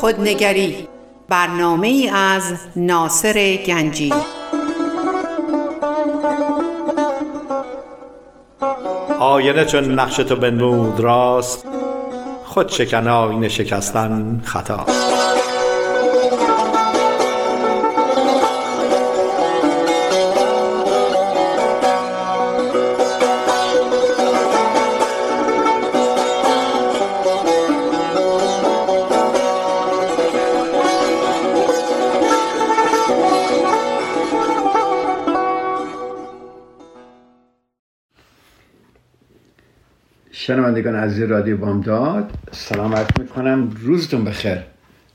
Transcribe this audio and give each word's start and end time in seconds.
خودنگری 0.00 0.88
برنامه 1.28 2.10
از 2.14 2.42
ناصر 2.76 3.56
گنجی. 3.66 4.12
آینه 9.18 9.64
چون 9.64 9.98
نقش 9.98 10.16
تو 10.16 10.36
بنمود 10.36 11.00
راست 11.00 11.66
خود 12.44 12.68
شکن 12.68 13.08
آینه 13.08 13.48
شکستن 13.48 14.42
خطا 14.44 14.86
شنوندگان 40.46 40.96
عزیز 40.96 41.22
رادیو 41.22 41.56
بامداد 41.56 42.30
سلام 42.52 42.94
عرض 42.94 43.08
می‌کنم. 43.20 43.70
روزتون 43.80 44.24
بخیر. 44.24 44.58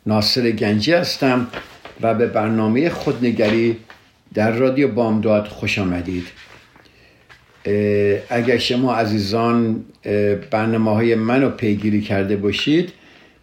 ناصر 0.05 0.51
گنجی 0.51 0.93
هستم 0.93 1.47
و 2.01 2.13
به 2.13 2.27
برنامه 2.27 2.89
خودنگری 2.89 3.77
در 4.33 4.51
رادیو 4.51 4.87
بامداد 4.87 5.47
خوش 5.47 5.79
آمدید. 5.79 6.27
اگر 8.29 8.57
شما 8.57 8.95
عزیزان 8.95 9.85
برنامه 10.51 10.91
های 10.91 11.15
منو 11.15 11.49
پیگیری 11.49 12.01
کرده 12.01 12.35
باشید 12.35 12.93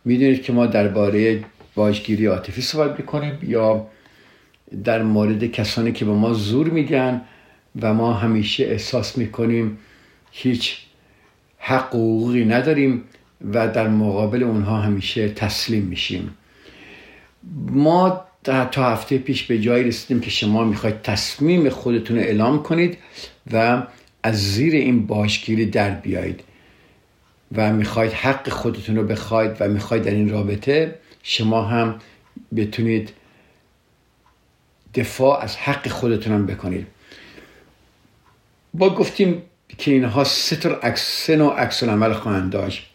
می‌دونید 0.04 0.42
که 0.42 0.52
ما 0.52 0.66
درباره 0.66 1.44
باجگیری 1.74 2.26
عاطفی 2.26 2.62
صحبت 2.62 2.98
می‌کنیم 2.98 3.38
یا 3.42 3.86
در 4.84 5.02
مورد 5.02 5.46
کسانی 5.46 5.92
که 5.92 6.04
به 6.04 6.12
ما 6.12 6.32
زور 6.32 6.68
میگن 6.68 7.20
و 7.82 7.94
ما 7.94 8.12
همیشه 8.12 8.64
احساس 8.64 9.18
می‌کنیم 9.18 9.78
هیچ 10.30 10.85
حق 11.68 11.94
و 11.94 11.98
حقوقی 11.98 12.44
نداریم 12.44 13.04
و 13.52 13.68
در 13.68 13.88
مقابل 13.88 14.42
اونها 14.42 14.80
همیشه 14.80 15.28
تسلیم 15.28 15.82
میشیم. 15.82 16.34
ما 17.70 18.24
تا 18.44 18.90
هفته 18.92 19.18
پیش 19.18 19.42
به 19.42 19.58
جایی 19.58 19.84
رسیدیم 19.84 20.20
که 20.20 20.30
شما 20.30 20.64
می‌خواید 20.64 21.02
تصمیم 21.02 21.68
خودتون 21.68 22.16
رو 22.16 22.22
اعلام 22.22 22.62
کنید 22.62 22.98
و 23.52 23.86
از 24.22 24.52
زیر 24.52 24.74
این 24.74 25.06
باشگیری 25.06 25.66
در 25.66 25.90
بیایید 25.90 26.40
و 27.56 27.72
می‌خواید 27.72 28.12
حق 28.12 28.48
خودتون 28.48 28.96
رو 28.96 29.02
بخواید 29.02 29.56
و 29.60 29.68
می‌خواید 29.68 30.02
در 30.02 30.10
این 30.10 30.28
رابطه 30.28 30.98
شما 31.22 31.62
هم 31.62 31.98
بتونید 32.56 33.12
دفاع 34.94 35.42
از 35.42 35.56
حق 35.56 35.88
خودتون 35.88 36.32
هم 36.32 36.46
بکنید. 36.46 36.86
با 38.74 38.94
گفتیم 38.94 39.42
که 39.78 39.90
اینها 39.90 40.24
سه 40.24 40.56
تا 40.56 40.70
عکس 40.70 41.30
و 41.30 41.48
عکس 41.48 41.84
عمل 41.84 42.12
خواهند 42.12 42.52
داشت 42.52 42.90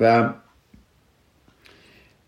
و 0.00 0.30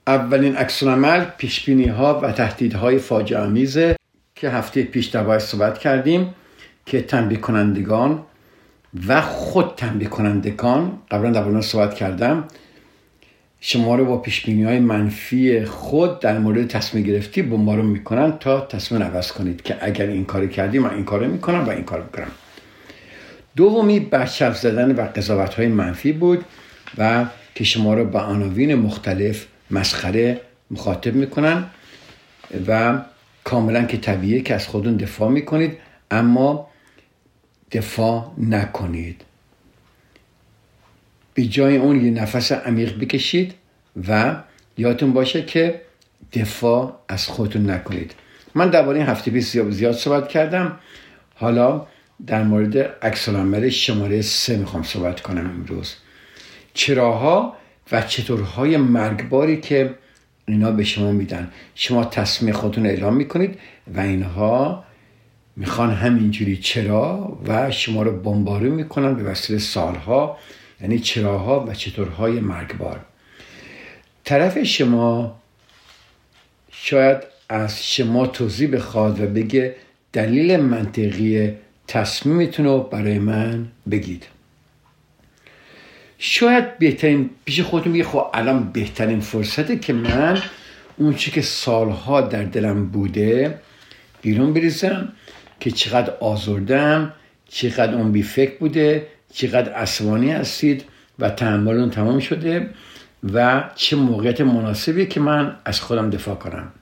اولین 0.06 0.56
عکس 0.56 0.82
عمل 0.82 1.24
پیش 1.24 1.68
ها 1.68 2.20
و 2.20 2.32
تهدیدهای 2.32 2.98
فاجعه 2.98 3.40
آمیزه 3.40 3.96
که 4.34 4.50
هفته 4.50 4.82
پیش 4.82 5.06
در 5.06 5.38
صحبت 5.38 5.78
کردیم 5.78 6.34
که 6.86 7.02
تنبیه 7.02 7.38
کنندگان 7.38 8.22
و 9.08 9.20
خود 9.20 9.74
تنبیه 9.76 10.08
کنندگان 10.08 10.98
قبلا 11.10 11.30
در 11.30 11.60
صحبت 11.60 11.94
کردم 11.94 12.44
شما 13.60 13.94
رو 13.94 14.04
با 14.04 14.16
پیش 14.16 14.48
های 14.48 14.78
منفی 14.78 15.64
خود 15.64 16.20
در 16.20 16.38
مورد 16.38 16.66
تصمیم 16.66 17.04
گرفتی 17.04 17.42
بمبارون 17.42 17.86
می‌کنن 17.86 18.38
تا 18.38 18.60
تصمیم 18.60 19.02
عوض 19.02 19.32
کنید 19.32 19.62
که 19.62 19.76
اگر 19.80 20.06
این 20.06 20.24
کاری 20.24 20.48
کردی 20.48 20.78
من 20.78 20.94
این 20.94 21.04
کارو 21.04 21.26
می‌کنم 21.26 21.64
و 21.64 21.70
این 21.70 21.84
کار 21.84 22.02
می‌کنم. 22.02 22.30
دومی 23.56 24.00
بچف 24.00 24.58
زدن 24.58 24.92
و 24.92 25.00
قضاوت 25.00 25.54
های 25.54 25.68
منفی 25.68 26.12
بود 26.12 26.44
و 26.98 27.26
که 27.54 27.64
شما 27.64 27.94
رو 27.94 28.04
به 28.04 28.18
عناوین 28.18 28.74
مختلف 28.74 29.46
مسخره 29.70 30.40
مخاطب 30.70 31.14
می‌کنن 31.14 31.64
و 32.66 32.98
کاملا 33.44 33.84
که 33.84 33.96
طبیعه 33.96 34.40
که 34.40 34.54
از 34.54 34.68
خودون 34.68 34.96
دفاع 34.96 35.30
می‌کنید 35.30 35.78
اما 36.10 36.70
دفاع 37.72 38.32
نکنید. 38.38 39.24
به 41.34 41.42
جای 41.42 41.76
اون 41.76 42.04
یه 42.04 42.10
نفس 42.10 42.52
عمیق 42.52 42.98
بکشید 42.98 43.54
و 44.08 44.36
یادتون 44.78 45.12
باشه 45.12 45.42
که 45.42 45.80
دفاع 46.32 46.98
از 47.08 47.26
خودتون 47.26 47.70
نکنید. 47.70 48.14
من 48.54 48.70
درباره 48.70 49.02
هفته 49.02 49.30
پیش 49.30 49.44
زیاد 49.44 49.94
صحبت 49.94 50.28
کردم. 50.28 50.78
حالا 51.34 51.86
در 52.26 52.42
مورد 52.42 52.78
عکس 52.78 53.28
شماره 53.70 54.22
سه 54.22 54.56
می‌خوام 54.56 54.82
صحبت 54.82 55.20
کنم 55.20 55.50
امروز. 55.50 55.94
چراها 56.74 57.56
و 57.92 58.02
چطورهای 58.02 58.76
مرگباری 58.76 59.60
که 59.60 59.94
اینا 60.46 60.70
به 60.70 60.84
شما 60.84 61.12
میدن. 61.12 61.50
شما 61.74 62.04
تصمیم 62.04 62.52
خودتون 62.54 62.86
اعلام 62.86 63.16
می‌کنید 63.16 63.58
و 63.94 64.00
اینها 64.00 64.84
می‌خوان 65.56 65.90
همینجوری 65.90 66.56
چرا 66.56 67.38
و 67.46 67.70
شما 67.70 68.02
رو 68.02 68.20
بمباری 68.20 68.70
می‌کنن 68.70 69.14
به 69.14 69.22
وسیله 69.22 69.58
سالها 69.58 70.38
یعنی 70.80 70.98
چراها 70.98 71.64
و 71.68 71.74
چطورهای 71.74 72.40
مرگبار. 72.40 73.00
طرف 74.24 74.62
شما 74.62 75.40
شاید 76.72 77.18
از 77.48 77.86
شما 77.86 78.26
توضیح 78.26 78.70
بخواد 78.70 79.20
و 79.20 79.26
بگه 79.26 79.76
دلیل 80.12 80.56
منطقی 80.56 81.52
تصمیمتون 81.90 82.66
رو 82.66 82.82
برای 82.82 83.18
من 83.18 83.66
بگید. 83.90 84.26
شاید 86.18 86.78
بهترین 86.78 87.30
پیش 87.44 87.60
خودتون 87.60 87.92
میگه 87.92 88.04
خب 88.04 88.26
الان 88.34 88.70
بهترین 88.72 89.20
فرصته 89.20 89.78
که 89.78 89.92
من 89.92 90.42
اون 90.96 91.14
چی 91.14 91.30
که 91.30 91.42
سالها 91.42 92.20
در 92.20 92.42
دلم 92.42 92.86
بوده 92.88 93.60
بیرون 94.22 94.52
بریزم 94.52 95.12
که 95.60 95.70
چقدر 95.70 96.12
آزردم 96.20 97.12
چقدر 97.48 97.94
اون 97.94 98.12
بی 98.12 98.22
فکر 98.22 98.58
بوده 98.58 99.06
چقدر 99.32 99.72
عصبانی 99.72 100.30
هستید 100.30 100.84
و 101.18 101.30
تحمل 101.30 101.76
اون 101.76 101.90
تمام 101.90 102.18
شده 102.18 102.70
و 103.32 103.64
چه 103.74 103.96
موقعیت 103.96 104.40
مناسبی 104.40 105.06
که 105.06 105.20
من 105.20 105.56
از 105.64 105.80
خودم 105.80 106.10
دفاع 106.10 106.34
کنم. 106.34 106.72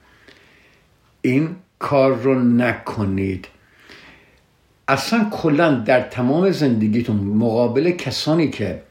این 1.21 1.55
کار 1.79 2.15
رو 2.15 2.43
نکنید. 2.43 3.47
اصلا 4.89 5.27
کلا 5.31 5.71
در 5.71 6.01
تمام 6.01 6.51
زندگیتون 6.51 7.15
مقابل 7.15 7.91
کسانی 7.91 8.49
که 8.49 8.81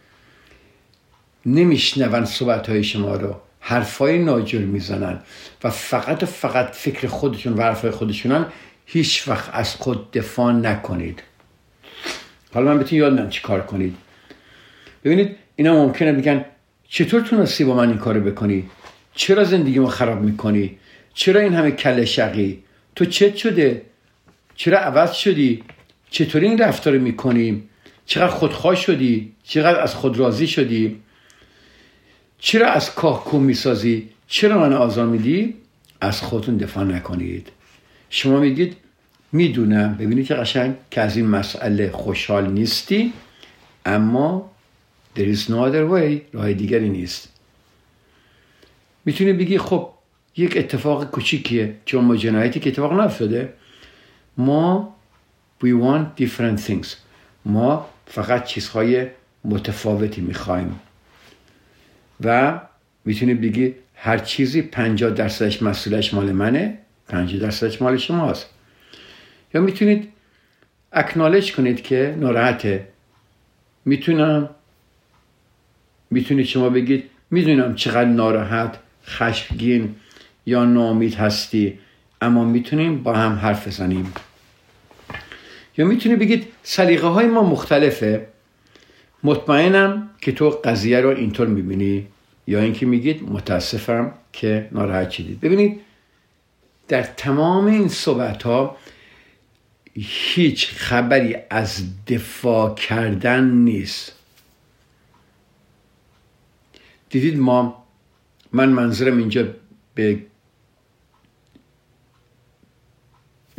نمیشنون 1.47 2.25
صحبت 2.25 2.69
های 2.69 2.84
شما 2.84 3.16
رو 3.16 3.36
حرفای 3.60 4.19
ناجر 4.19 4.59
می‌زنن 4.59 5.19
و 5.64 5.70
فقط 5.70 6.25
فقط 6.25 6.70
فکر 6.70 7.09
خودشون 7.09 7.53
و 7.53 7.62
حرفای 7.62 7.91
خودشونن 7.91 8.47
هیچ 8.86 9.28
وقت 9.28 9.50
از 9.53 9.75
خود 9.75 10.10
دفاع 10.10 10.53
نکنید. 10.53 11.22
حالا 12.54 12.66
من 12.72 12.78
بهتون 12.78 12.98
یاد 12.98 13.28
چی 13.28 13.42
کار 13.42 13.60
کنید. 13.60 13.97
ببینید 15.04 15.36
اینا 15.56 15.86
ممکنه 15.86 16.12
بگن 16.12 16.44
چطور 16.88 17.20
تونستی 17.20 17.65
با 17.65 17.75
من 17.75 17.88
این 17.88 17.98
کارو 17.98 18.20
بکنی؟ 18.20 18.70
چرا 19.15 19.44
زندگی 19.44 19.78
ما 19.78 19.88
خراب 19.88 20.20
می‌کنی؟ 20.20 20.78
چرا 21.15 21.41
این 21.41 21.54
همه 21.54 21.70
کل 21.70 22.04
شقی؟ 22.04 22.62
تو 22.97 23.04
چت 23.04 23.36
شده؟ 23.36 23.82
چرا 24.54 24.78
عوض 24.78 25.12
شدی؟ 25.12 25.65
چطوری 26.11 26.47
این 26.47 26.59
رفتار 26.59 26.99
می‌کنیم 26.99 27.69
چقدر 28.07 28.28
خودخواه 28.28 28.75
شدی؟ 28.75 29.33
چقدر 29.43 29.81
از 29.81 29.95
خود 29.95 30.19
راضی 30.19 30.47
شدی؟ 30.47 31.01
چرا 32.39 32.71
از 32.71 32.95
کاه 32.95 33.25
کم 33.25 33.39
می‌سازی؟ 33.39 34.09
چرا 34.27 34.59
من 34.59 34.72
آزار 34.72 35.07
میدی؟ 35.07 35.55
از 36.01 36.21
خودتون 36.21 36.57
دفاع 36.57 36.84
نکنید. 36.84 37.49
شما 38.10 38.41
میگید 38.41 38.77
می‌دونم. 39.33 39.95
ببینید 39.95 40.27
که 40.27 40.34
قشنگ 40.34 40.75
که 40.91 41.01
از 41.01 41.16
این 41.16 41.27
مسئله 41.27 41.91
خوشحال 41.91 42.51
نیستی 42.51 43.13
اما 43.87 44.51
there 45.16 45.34
is 45.34 45.41
no 45.49 45.54
other 45.54 45.91
way. 45.93 46.21
راه 46.33 46.53
دیگری 46.53 46.89
نیست. 46.89 47.28
می‌تونی 49.04 49.33
بگی 49.33 49.59
خب 49.59 49.91
یک 50.37 50.57
اتفاق 50.57 51.11
کوچیکیه. 51.11 51.75
چون 51.84 52.04
ما 52.04 52.16
جنایتی 52.16 52.61
که 52.61 52.71
اتفاق 52.71 52.93
نفتاده 52.93 53.53
ما 54.37 54.97
We 55.63 55.66
want 55.66 56.22
different 56.22 56.60
things. 56.69 56.87
ما 57.45 57.89
فقط 58.07 58.45
چیزهای 58.45 59.07
متفاوتی 59.45 60.21
می‌خوایم 60.21 60.81
و 62.25 62.60
می‌تونی 63.05 63.34
بگی 63.34 63.75
هر 63.95 64.19
چیزی 64.19 64.63
50 64.63 65.10
درصدش 65.10 65.63
مسئولش 65.63 66.15
مال 66.15 66.33
منه 66.33 66.78
50 67.09 67.41
درصدش 67.41 67.83
مال 67.83 67.97
شماست. 67.97 68.47
یا 69.55 69.60
می‌تونید 69.60 70.13
اکنالج 70.93 71.53
کنید 71.53 71.83
که 71.83 72.16
ناراحته. 72.19 72.89
می‌تونم 73.84 74.51
می‌تونید 76.11 76.47
شما 76.47 76.69
بگید 76.69 77.04
می‌دونم 77.31 77.75
چقدر 77.75 78.11
ناراحت 78.11 78.78
خشمگین 79.07 79.95
یا 80.47 80.65
نامید 80.65 81.15
هستی 81.15 81.78
اما 82.21 82.45
می‌تونیم 82.45 83.03
با 83.03 83.15
هم 83.15 83.33
حرف 83.33 83.66
بزنیم. 83.66 84.13
یا 85.78 85.86
می‌تونی 85.86 86.16
بگید 86.16 86.47
سلیقه 86.63 87.07
های 87.07 87.27
ما 87.27 87.42
مختلفه؟ 87.42 88.27
مطمئنم 89.22 90.10
که 90.21 90.33
تو 90.33 90.51
قضیه 90.51 91.01
رو 91.01 91.09
اینطور 91.09 91.47
می‌بینی. 91.47 92.07
یا 92.47 92.60
اینکه 92.60 92.86
میگید 92.86 93.22
متاسفم 93.22 94.13
که 94.33 94.69
ناراحت 94.72 95.10
شدید. 95.10 95.41
ببینید 95.41 95.80
در 96.89 97.03
تمام 97.03 97.66
این 97.66 97.89
صحبت 97.89 98.42
ها 98.42 98.77
هیچ 99.95 100.69
خبری 100.69 101.36
از 101.51 101.83
دفاع 102.07 102.75
کردن 102.75 103.45
نیست. 103.45 104.13
دیدید 107.10 107.39
ما 107.39 107.86
من 108.53 108.69
منظورم 108.69 109.19
اینجا 109.19 109.48
به 109.95 110.19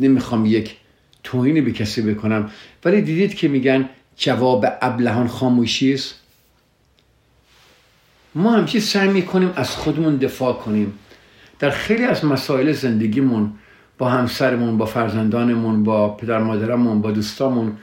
نمی‌خوام 0.00 0.46
یک 0.46 0.76
توهینی 1.22 1.60
به 1.60 1.72
کسی 1.72 2.02
بکنم. 2.02 2.50
ولی 2.84 3.02
دیدید 3.02 3.34
که 3.34 3.48
میگن 3.48 3.88
جواب 4.16 4.66
ابلهان 4.82 5.28
خاموشی 5.28 5.94
است؟ 5.94 6.14
ما 8.34 8.52
همیشه 8.52 8.80
سعی 8.80 9.08
می‌کنیم 9.08 9.52
از 9.56 9.70
خودمون 9.70 10.16
دفاع 10.16 10.52
کنیم. 10.52 10.98
در 11.58 11.70
خیلی 11.70 12.04
از 12.04 12.24
مسائل 12.24 12.72
زندگیمون 12.72 13.52
با 13.98 14.08
همسرمون 14.08 14.78
با 14.78 14.86
فرزندانمون 14.86 15.84
با 15.84 16.08
پدر 16.08 16.38
مادرمون 16.38 17.00
با 17.00 17.10
دوستامون 17.10 17.76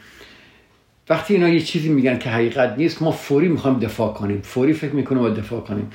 وقتی 1.10 1.34
اینا 1.34 1.50
یه 1.50 1.60
چیزی 1.60 1.89
میگن 1.89 2.18
که 2.18 2.30
حقیقت 2.30 2.78
نیست 2.78 3.01
ما 3.01 3.12
فوری 3.12 3.48
می‌خوایم 3.48 3.80
دفاع 3.80 4.13
کنیم. 4.13 4.42
فوری 4.42 4.74
فکر 4.74 4.94
می‌کنیم 4.94 5.22
باید 5.22 5.36
دفاع 5.36 5.62
کنیم. 5.62 5.92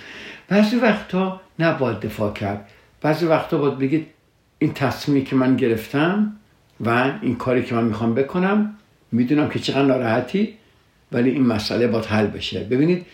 بعضی 0.49 0.77
وقتا 0.77 1.41
نباید 1.59 2.01
دفاع 2.01 2.33
کرد. 2.33 2.69
بعضی 3.01 3.27
وقتا 3.27 3.59
باید 3.59 3.79
بگید 3.79 4.07
این 4.59 4.73
تصمیمی 4.73 5.25
که 5.25 5.37
من 5.37 5.57
گرفتم 5.57 6.37
و 6.83 7.13
این 7.23 7.37
کاری 7.37 7.63
که 7.63 7.75
من 7.75 7.85
می‌خوام 7.85 8.15
بکنم 8.15 8.75
می‌دونم 9.13 9.49
که 9.49 9.59
چقدر 9.59 9.83
ناراحتی 9.83 10.55
ولی 11.13 11.31
این 11.31 11.43
مسئله 11.43 11.87
باید 11.87 12.05
حل 12.05 12.27
بشه. 12.27 12.61
ببینید 12.61 13.07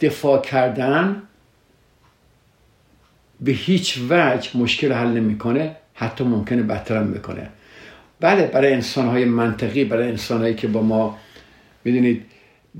دفاع 0.00 0.42
کردن 0.42 1.22
به 3.40 3.52
هیچ 3.52 3.98
وجه 4.10 4.56
مشکل 4.56 4.92
حل 4.92 5.08
نمی‌کنه 5.08 5.76
حتی 5.94 6.24
ممکنه 6.24 6.62
بدترم 6.62 7.12
بکنه. 7.12 7.48
بله 8.20 8.46
برای 8.46 8.72
انسان 8.74 9.08
های 9.08 9.24
منطقی 9.24 9.84
برای 9.84 10.08
انسان 10.08 10.40
هایی 10.40 10.54
که 10.54 10.68
با 10.68 10.82
ما 10.82 11.18
می‌دونید 11.84 12.22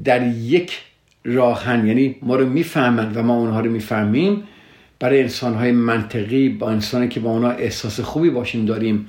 در 0.04 0.26
یک 0.26 0.78
راهن 1.24 1.86
یعنی 1.86 2.16
ما 2.22 2.36
رو 2.36 2.46
می‌فهمن 2.46 3.12
و 3.14 3.22
ما 3.22 3.34
اونها 3.34 3.60
رو 3.60 3.70
می‌فهمیم 3.70 4.42
برای 4.98 5.22
انسان 5.22 5.54
های 5.54 5.72
منطقی 5.72 6.48
با 6.48 6.70
انسانی 6.70 7.08
که 7.08 7.20
با 7.20 7.30
اونها 7.30 7.50
احساس 7.50 8.00
خوبی 8.00 8.30
باشیم 8.30 8.66
داریم. 8.66 9.08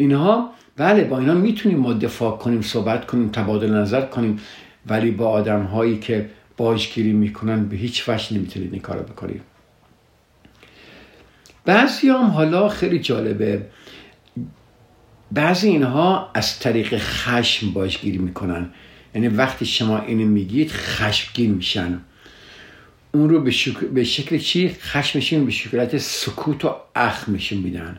اینها 0.00 0.50
بله 0.76 1.04
با 1.04 1.18
اینا 1.18 1.34
می‌تونیم 1.34 1.78
ما 1.78 1.92
دفاع 1.92 2.36
کنیم 2.36 2.62
صحبت 2.62 3.06
کنیم 3.06 3.28
تبادل 3.28 3.72
نظر 3.72 4.00
کنیم 4.00 4.40
ولی 4.86 5.10
با 5.10 5.28
آدم 5.28 5.62
هایی 5.62 5.98
که 5.98 6.30
باجگیری 6.56 7.12
می‌کنن 7.12 7.64
به 7.68 7.76
هیچ 7.76 8.08
وجه 8.08 8.36
نمی‌تونید 8.36 8.72
این 8.72 8.82
کارو 8.82 9.02
بکنید. 9.02 9.42
بعضی 11.64 12.08
هم 12.08 12.24
حالا 12.24 12.68
خیلی 12.68 12.98
جالبه. 12.98 13.66
بعضی 15.32 15.68
اینها 15.68 16.30
از 16.34 16.58
طریق 16.58 16.98
خشم 16.98 17.72
باجگیری 17.72 18.18
می‌کنن. 18.18 18.70
یعنی 19.14 19.28
وقتی 19.28 19.66
شما 19.66 19.98
اینو 19.98 20.26
میگید 20.26 20.70
خشمگین 20.70 21.54
میشن. 21.54 22.00
اون 23.12 23.30
رو 23.30 23.40
به, 23.40 23.52
به 23.94 24.04
شکل 24.04 24.38
چی؟ 24.38 24.68
خشمشون 24.68 25.44
به 25.44 25.50
شکلت 25.50 25.98
سکوت 25.98 26.64
و 26.64 26.74
اخمشون 26.94 27.58
میدن. 27.58 27.98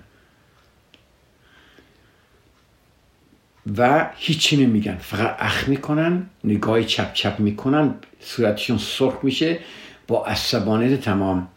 و 3.77 4.09
هیچی 4.15 4.65
نمیگن. 4.65 4.97
فقط 4.97 5.35
اخ 5.39 5.67
می‌کنن 5.67 6.29
نگاه 6.43 6.83
چپ 6.83 7.13
چپ 7.13 7.39
می‌کنن 7.39 7.95
صورتشون 8.19 8.77
سرخ 8.77 9.17
میشه 9.23 9.59
با 10.07 10.25
عصبانیت 10.25 11.01
تمام. 11.01 11.47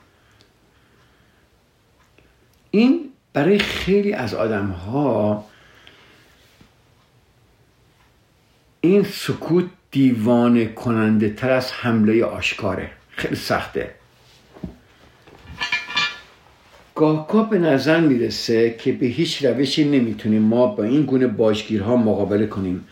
این 2.70 3.10
برای 3.32 3.58
خیلی 3.58 4.12
از 4.12 4.34
آدم 4.34 4.66
ها 4.66 5.44
این 8.80 9.02
سکوت 9.02 9.64
دیوانه 9.90 10.66
کننده 10.66 11.30
تر 11.30 11.50
از 11.50 11.72
حمله 11.72 12.24
آشکاره. 12.24 12.90
خیلی 13.10 13.36
سخته. 13.36 13.94
گاهگاه 16.94 17.50
به 17.50 17.58
نظر 17.58 18.00
می‌رسه 18.00 18.74
که 18.78 18.92
به 18.92 19.06
هیچ 19.06 19.44
روشی 19.44 19.84
نمی‌تونیم 19.84 20.42
ما 20.42 20.66
با 20.66 20.84
این 20.84 21.02
گونه 21.02 21.26
باشگیرها 21.26 21.96
مقابله 21.96 22.46
کنیم. 22.46 22.84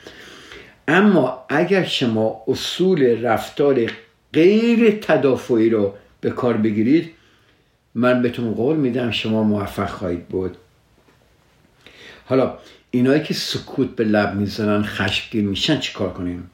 اما 0.89 1.45
اگر 1.49 1.85
شما 1.85 2.43
اصول 2.49 3.23
رفتار 3.23 3.91
غیر 4.33 4.91
تدافعی 4.91 5.71
رو 5.71 5.95
به 6.21 6.31
کار 6.31 6.57
بگیرید 6.57 7.11
من 7.95 8.23
بهتون 8.23 8.55
قول 8.55 8.77
میدم 8.77 9.11
شما 9.11 9.43
موفق 9.43 9.89
خواهید 9.89 10.29
بود. 10.29 10.57
حالا 12.25 12.59
اینایی 12.91 13.23
که 13.23 13.35
سکوت 13.35 13.97
به 13.97 14.05
لب 14.05 14.35
می‌زنن 14.35 14.83
خشمگین 14.83 15.49
میشن 15.49 15.81
چیکار 15.81 16.13
کنیم؟ 16.13 16.51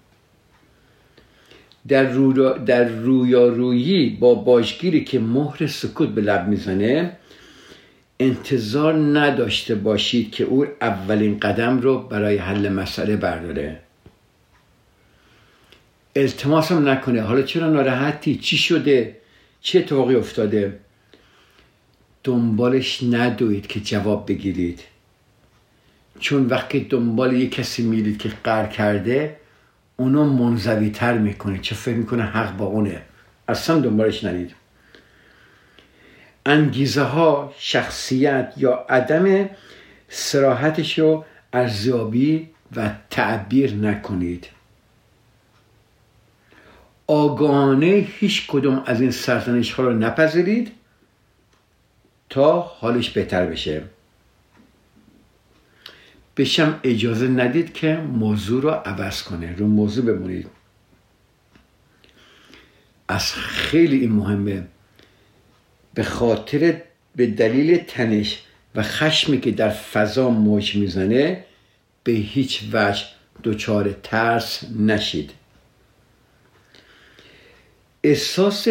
در, 1.89 2.11
رو 2.13 2.53
در 2.53 2.85
رویارویی 2.85 4.17
با 4.21 4.35
باشگیری 4.35 5.05
که 5.05 5.19
مهر 5.19 5.67
سکوت 5.67 6.09
به 6.09 6.21
لب 6.21 6.49
می‌زنه 6.49 7.17
انتظار 8.21 8.95
نداشته 8.95 9.75
باشید 9.75 10.31
که 10.31 10.45
او 10.45 10.67
اولین 10.81 11.41
قدم 11.41 11.81
رو 11.81 11.99
برای 11.99 12.37
حل 12.37 12.69
مسئله 12.69 13.17
برداره. 13.17 13.81
التماسم 16.17 16.89
نکنه. 16.89 17.23
حالا 17.23 17.43
چرا 17.43 17.71
ناراحتی؟ 17.71 18.37
چی 18.37 18.57
شده؟ 18.57 19.17
چه 19.61 19.79
اتفاقی 19.79 20.15
افتاده؟ 20.15 20.79
دنبالش 22.25 23.03
ندوید 23.03 23.67
که 23.67 23.81
جواب 23.81 24.29
بگیرید. 24.29 24.81
چون 26.21 26.47
وقتی 26.47 26.81
دنبال 26.81 27.33
یه 27.33 27.49
کسی 27.49 27.83
میرید 27.83 28.19
که 28.19 28.33
قر 28.45 28.67
کرده 28.67 29.37
اونو 29.97 30.25
منزوی 30.25 30.91
تر 30.91 31.19
می‌کنه. 31.19 31.59
چه 31.59 31.75
فکر 31.75 31.97
می‌کنه؟ 31.97 32.23
حق 32.23 32.57
با 32.57 32.65
اونه. 32.65 33.03
اصلا 33.49 33.81
دنبالش 33.81 34.25
ندید 34.25 34.55
انگیزه 36.49 37.03
ها 37.03 37.55
شخصیت 37.59 38.53
یا 38.57 38.87
عدم 38.89 39.51
سراحتش 40.09 40.99
رو 40.99 41.25
ارزیابی 41.53 42.49
و 42.77 42.91
تعبیر 43.11 43.75
نکنید. 43.75 44.47
آگاهانه 47.07 48.07
هیچ 48.19 48.47
کدوم 48.47 48.83
از 48.87 49.01
این 49.01 49.11
سرزنش 49.11 49.73
ها 49.73 49.83
رو 49.83 49.93
نپذیرید 49.93 50.73
تا 52.31 52.61
حالش 52.61 53.11
بهتر 53.11 53.47
بشه. 53.47 53.83
بشم 56.37 56.81
اجازه 56.83 57.29
ندید 57.29 57.73
که 57.73 57.97
موضوع 57.97 58.63
رو 58.63 58.71
عوض 58.71 59.23
کنه 59.23 59.57
رو 59.57 59.67
موضوع 59.67 60.05
بمونید. 60.05 60.47
از 63.09 63.33
خیلی 63.35 64.01
این 64.01 64.13
مهمه. 64.13 64.67
به 65.99 66.05
خاطر 66.05 66.75
به 67.17 67.27
دلیل 67.27 67.77
تنش 67.77 68.43
و 68.75 68.83
خشمی 68.83 69.41
که 69.41 69.51
در 69.51 69.69
فضا 69.69 70.31
موج 70.31 70.77
می‌زنه 70.77 71.45
به 72.05 72.13
هیچ 72.13 72.63
وجه 72.73 73.05
دچار 73.45 73.97
ترس 74.03 74.65
نشید. 74.79 75.31
احساس 78.03 78.69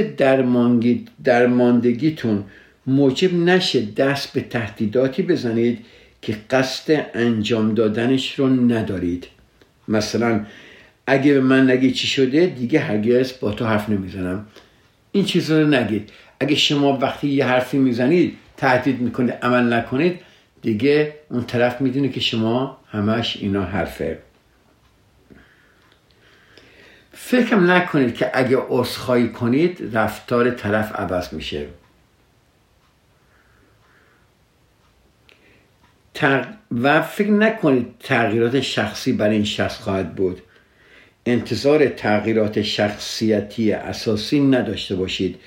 درماندگیتون 1.23 2.43
موجب 2.87 3.33
نشه 3.33 3.81
دست 3.81 4.33
به 4.33 4.41
تهدیداتی 4.41 5.21
بزنید 5.23 5.85
که 6.21 6.37
قصد 6.49 7.05
انجام 7.13 7.73
دادنش 7.73 8.39
رو 8.39 8.49
ندارید. 8.49 9.27
مثلا 9.87 10.45
اگه 11.07 11.33
به 11.33 11.41
من 11.41 11.71
نگی 11.71 11.91
چی 11.91 12.07
شده 12.07 12.45
دیگه 12.45 12.79
هرگز 12.79 13.33
با 13.39 13.51
تو 13.51 13.65
حرف 13.65 13.89
نمی‌زنم. 13.89 14.45
این 15.11 15.25
چیزا 15.25 15.61
رو 15.61 15.67
نگید. 15.67 16.09
اگه 16.39 16.55
شما 16.55 16.97
وقتی 16.97 17.27
یه 17.27 17.45
حرفی 17.45 17.77
می‌زنید 17.77 18.37
تهدید 18.57 19.01
می‌کنید 19.01 19.31
عمل 19.31 19.73
نکنید 19.73 20.19
دیگه 20.61 21.15
اون 21.29 21.43
طرف 21.43 21.81
می‌دونه 21.81 22.09
که 22.09 22.19
شما 22.19 22.77
همش 22.91 23.37
اینا 23.37 23.63
حرفه. 23.63 24.19
فکرم 27.11 27.71
نکنید 27.71 28.15
که 28.15 28.31
اگه 28.33 28.57
عذرخواهی 28.69 29.29
کنید 29.29 29.89
رفتار 29.97 30.51
طرف 30.51 30.91
عوض 30.95 31.33
میشه. 31.33 31.67
و 36.71 37.01
فکر 37.01 37.31
نکنید 37.31 37.87
تغییرات 37.99 38.59
شخصی 38.59 39.13
برای 39.13 39.35
این 39.35 39.45
شخص 39.45 39.77
خواهد 39.77 40.15
بود. 40.15 40.41
انتظار 41.25 41.87
تغییرات 41.87 42.61
شخصیتی 42.61 43.71
اساسی 43.71 44.39
نداشته 44.39 44.95
باشید. 44.95 45.39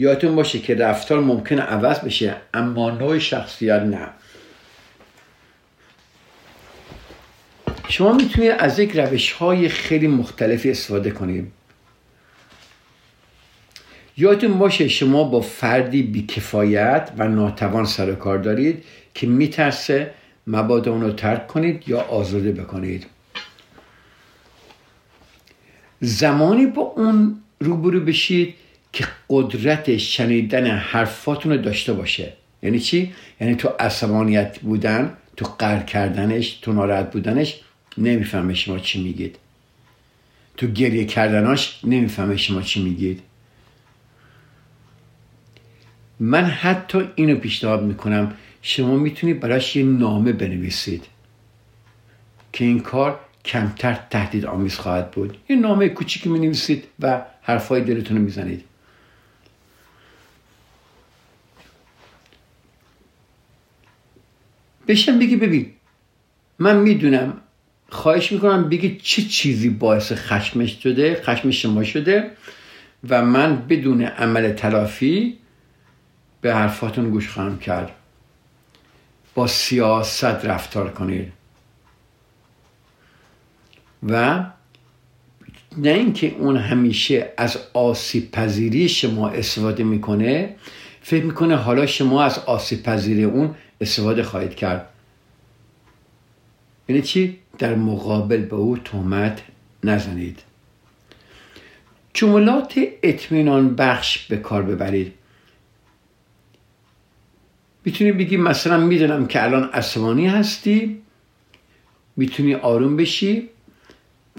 یادتون 0.00 0.36
باشه 0.36 0.58
که 0.58 0.74
رفتار 0.74 1.20
ممکنه 1.20 1.62
عوض 1.62 1.98
بشه 1.98 2.36
اما 2.54 2.90
نوع 2.90 3.18
شخصیت 3.18 3.82
نه. 3.82 4.08
شما 7.88 8.12
می‌تونید 8.12 8.50
از 8.50 8.78
یک 8.78 8.96
روش 8.96 9.32
های 9.32 9.68
خیلی 9.68 10.06
مختلفی 10.06 10.70
استفاده 10.70 11.10
کنید. 11.10 11.52
یادتون 14.16 14.58
باشه 14.58 14.88
شما 14.88 15.24
با 15.24 15.40
فردی 15.40 16.02
بیکفایت 16.02 17.10
و 17.18 17.28
ناتوان 17.28 17.84
سر 17.84 18.12
کار 18.12 18.38
دارید 18.38 18.84
که 19.14 19.26
میترسه 19.26 20.10
مبادا 20.46 20.92
اون 20.92 21.00
رو 21.00 21.12
ترک 21.12 21.46
کنید 21.46 21.88
یا 21.88 22.00
آزاده 22.00 22.52
بکنید. 22.52 23.06
زمانی 26.00 26.66
با 26.66 26.82
اون 26.82 27.40
روبرو 27.60 28.00
بشید 28.00 28.54
که 28.92 29.06
قدرت 29.28 29.96
شنیدن 29.96 30.66
حرفاتون 30.66 31.52
رو 31.52 31.58
داشته 31.58 31.92
باشه. 31.92 32.32
یعنی 32.62 32.80
چی؟ 32.80 33.12
یعنی 33.40 33.54
تو 33.54 33.68
عصبانیت 33.68 34.58
بودن 34.58 35.16
تو 35.36 35.46
قرد 35.58 35.86
کردنش 35.86 36.50
تو 36.50 36.72
ناراحت 36.72 37.12
بودنش 37.12 37.60
نمی‌فهمه 37.98 38.54
شما 38.54 38.78
چی 38.78 39.02
میگید. 39.02 39.36
تو 40.56 40.66
گریه 40.66 41.04
کردناش 41.04 41.80
نمی‌فهمه 41.84 42.36
شما 42.36 42.62
چی 42.62 42.82
میگید. 42.82 43.22
من 46.20 46.44
حتی 46.44 47.08
اینو 47.14 47.36
پیشنهاد 47.36 47.82
می‌کنم 47.82 48.34
شما 48.62 48.96
می‌تونید 48.96 49.40
براش 49.40 49.76
یه 49.76 49.84
نامه 49.84 50.32
بنویسید 50.32 51.04
که 52.52 52.64
این 52.64 52.80
کار 52.80 53.20
کمتر 53.44 53.98
تهدید 54.10 54.46
آمیز 54.46 54.74
خواهد 54.74 55.10
بود. 55.10 55.36
یه 55.48 55.56
نامه 55.56 55.88
کوچیکی 55.88 56.28
می 56.28 56.38
نویسید 56.38 56.84
و 57.00 57.22
حرفای 57.42 57.80
دلتون 57.84 58.16
رو 58.16 58.22
می‌زنید. 58.22 58.64
بشم 64.90 65.18
بگی 65.18 65.36
ببین. 65.36 65.66
من 66.58 66.76
می‌دونم 66.76 67.40
خواهش 67.88 68.32
می‌کنم 68.32 68.68
بگی 68.68 68.96
چه 69.02 69.22
چیزی 69.22 69.68
باعث 69.68 70.12
خشمش 70.12 70.82
شده 70.82 71.20
خشم 71.22 71.50
شما 71.50 71.84
شده 71.84 72.30
و 73.08 73.24
من 73.24 73.66
بدون 73.68 74.02
عمل 74.02 74.52
تلافی 74.52 75.38
به 76.40 76.54
حرفاتون 76.54 77.10
گوش 77.10 77.28
خواهم 77.28 77.58
کرد. 77.58 77.90
با 79.34 79.46
سیاست 79.46 80.24
رفتار 80.24 80.90
کنید. 80.90 81.32
و 84.08 84.44
نه 85.76 85.90
اینکه 85.90 86.36
اون 86.38 86.56
همیشه 86.56 87.32
از 87.36 87.58
آسیب 87.72 88.30
پذیری 88.30 88.88
شما 88.88 89.28
استفاده 89.28 89.84
می‌کنه 89.84 90.56
فکر 91.02 91.24
می‌کنه 91.24 91.56
حالا 91.56 91.86
شما 91.86 92.24
از 92.24 92.38
آسیب 92.38 92.82
پذیری 92.82 93.24
اون 93.24 93.54
استفاده 93.80 94.22
خواهید 94.22 94.54
کرد. 94.54 94.88
یعنی 96.88 97.02
چی؟ 97.02 97.38
در 97.58 97.74
مقابل 97.74 98.42
به 98.42 98.56
او 98.56 98.78
تهمت 98.78 99.42
نزنید. 99.84 100.42
جملات 102.14 102.80
اطمینان 103.02 103.74
بخش 103.74 104.26
به 104.26 104.36
کار 104.36 104.62
ببرید. 104.62 105.12
می‌تونی 107.84 108.12
بگی 108.12 108.36
مثلا 108.36 108.76
می‌دونم 108.76 109.26
که 109.26 109.44
الان 109.44 109.70
عصبانی 109.72 110.28
هستی 110.28 111.02
می‌تونی 112.16 112.54
آروم 112.54 112.96
بشی 112.96 113.48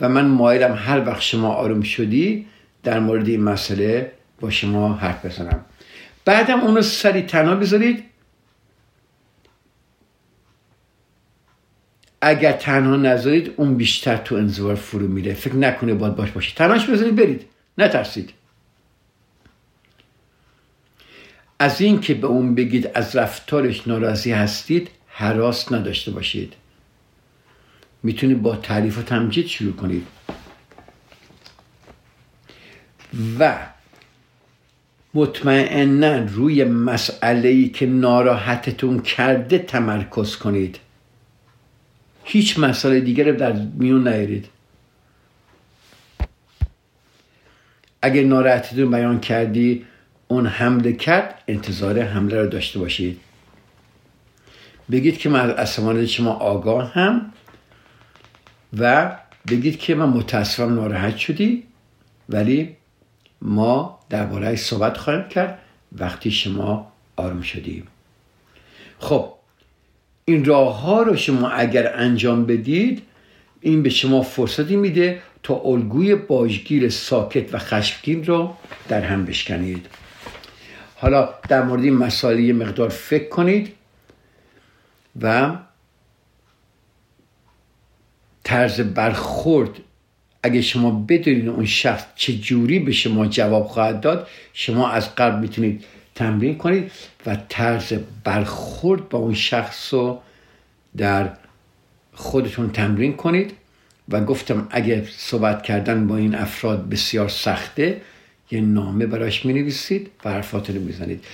و 0.02 0.10
من 0.10 0.26
مایلم 0.26 0.74
هر 0.74 1.08
وقت 1.08 1.22
شما 1.22 1.54
آروم 1.54 1.82
شدی 1.82 2.46
در 2.84 3.00
مورد 3.00 3.28
این 3.28 3.44
مسئله 3.44 4.12
با 4.40 4.50
شما 4.50 4.94
حرف 4.94 5.26
بزنم. 5.26 5.66
بعدم 6.26 6.60
اون 6.60 6.82
سری 6.82 7.22
تنها 7.22 7.56
بذارید. 7.56 8.04
اگر 12.22 12.52
تنها 12.52 12.96
نذارید 12.96 13.54
اون 13.58 13.76
بیشتر 13.76 14.18
تو 14.18 14.36
انزوار 14.36 14.76
فرو 14.76 15.08
میره. 15.08 15.34
فکر 15.34 15.56
نکنه 15.56 15.94
باید 15.94 16.16
باش 16.16 16.32
باشید 16.32 16.56
تنهاش 16.56 16.86
بذارید 16.86 17.16
برید. 17.16 17.46
نترسید. 17.78 18.34
از 21.60 21.82
این 21.82 22.02
که 22.02 22.14
به 22.14 22.28
اون 22.28 22.56
بگید 22.56 22.92
از 22.94 23.16
رفتارش 23.16 23.88
ناراضی 23.88 24.32
هستید 24.32 24.90
حراس 25.08 25.72
نداشته 25.72 26.12
باشید. 26.12 26.54
می‌تونید 28.04 28.42
با 28.42 28.56
تعریف 28.56 28.98
و 28.98 29.02
تمجید 29.02 29.48
شروع 29.48 29.74
کنید. 29.74 30.08
و 33.40 33.58
مطمئنا 35.14 36.18
روی 36.18 36.64
مسئله 36.64 37.50
ای 37.50 37.70
که 37.70 37.86
ناراحتتون 37.86 39.00
کرده 39.00 39.58
تمرکز 39.58 40.36
کنید. 40.36 40.80
هیچ 42.24 42.60
مسئله 42.60 43.00
دیگر 43.00 43.32
در 43.32 43.54
میون 43.54 44.08
نیارید. 44.08 44.48
اگر 48.02 48.24
ناراحتتون 48.24 48.92
بیان 48.92 49.20
کردی 49.20 49.86
اون 50.28 50.48
حمله 50.48 50.94
کرد 50.94 51.44
انتظار 51.48 52.00
حمله 52.00 52.42
رو 52.42 52.48
داشته 52.48 52.80
باشید. 52.80 53.20
بگید 54.92 55.18
که 55.18 55.30
من 55.30 55.52
از 55.52 55.80
شما 56.08 56.32
آگاه 56.32 56.94
هم 56.94 57.34
و 58.78 59.18
بگید 59.48 59.80
که 59.80 59.96
من 59.96 60.10
متاسفم 60.10 60.76
ناراحت 60.76 61.18
شدی 61.18 61.64
ولی 62.30 62.76
ما 63.42 64.00
درباره 64.10 64.56
صحبت 64.56 64.98
خواهیم 64.98 65.28
کرد 65.28 65.60
وقتی 65.92 66.32
شما 66.32 66.92
آروم 67.16 67.42
شدیم. 67.42 67.88
خب 69.00 69.34
این 70.26 70.46
راه 70.46 70.82
ها 70.82 71.02
رو 71.02 71.16
شما 71.16 71.50
اگر 71.50 71.94
انجام 71.96 72.46
بدید 72.46 73.02
این 73.62 73.84
به 73.84 73.90
شما 73.90 74.22
فرصتی 74.22 74.76
میده 74.76 75.22
تا 75.44 75.62
الگوی 75.66 76.16
باجگیر 76.16 76.90
ساکت 76.90 77.54
و 77.54 77.58
خشمگین 77.58 78.26
رو 78.26 78.54
در 78.88 79.02
هم 79.02 79.26
بشکنید. 79.26 79.86
حالا 80.96 81.30
در 81.50 81.64
مورد 81.64 81.84
این 81.84 81.94
مسائل 81.94 82.52
مقدار 82.52 82.90
فکر 82.90 83.30
کنید 83.30 83.74
و 85.22 85.56
طرز 88.44 88.82
برخورد. 88.82 89.70
اگه 90.44 90.62
شما 90.62 90.92
بدونید 90.92 91.48
اون 91.48 91.66
شخص 91.66 92.06
چه 92.16 92.34
جوری 92.34 92.80
به 92.80 92.92
شما 92.92 93.26
جواب 93.26 93.68
خواهد 93.68 94.02
داد 94.02 94.28
شما 94.54 94.90
از 94.90 95.16
قلب 95.16 95.40
می‌تونید 95.40 95.86
تمرین 96.16 96.58
کنید 96.58 96.92
و 97.26 97.38
طرز 97.50 97.94
برخورد 98.24 99.10
با 99.10 99.20
اون 99.20 99.34
شخص 99.34 99.94
رو 99.94 100.22
در 100.98 101.30
خودتون 102.14 102.70
تمرین 102.70 103.14
کنید. 103.14 103.54
و 104.10 104.22
گفتم 104.26 104.68
اگه 104.72 105.08
صحبت 105.18 105.64
کردن 105.64 106.08
با 106.08 106.18
این 106.18 106.36
افراد 106.36 106.90
بسیار 106.90 107.30
سخته 107.30 108.02
یه 108.52 108.62
نامه 108.62 109.06
براش 109.06 109.46
می 109.46 109.54
نویسید 109.54 110.12
و 110.26 110.30
حرفات 110.30 110.70
رو 110.70 110.82
می‌زنید. 110.82 111.26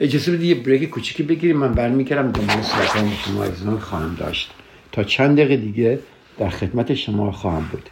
اجازه 0.00 0.32
بدید 0.32 0.48
یه 0.48 0.54
بریک 0.54 0.90
کوچیکی 0.90 1.22
بگیریم. 1.22 1.56
من 1.56 1.74
برمیگردم. 1.74 2.32
دنبال 2.32 2.62
سرکان 2.62 3.12
شما 3.24 3.78
خواهم 3.78 4.14
داشت. 4.14 4.50
تا 4.92 5.04
چند 5.04 5.36
دقیقه 5.36 5.56
دیگه 5.56 5.98
در 6.38 6.48
خدمت 6.48 6.94
شما 6.94 7.32
خواهم 7.32 7.68
بود. 7.72 7.90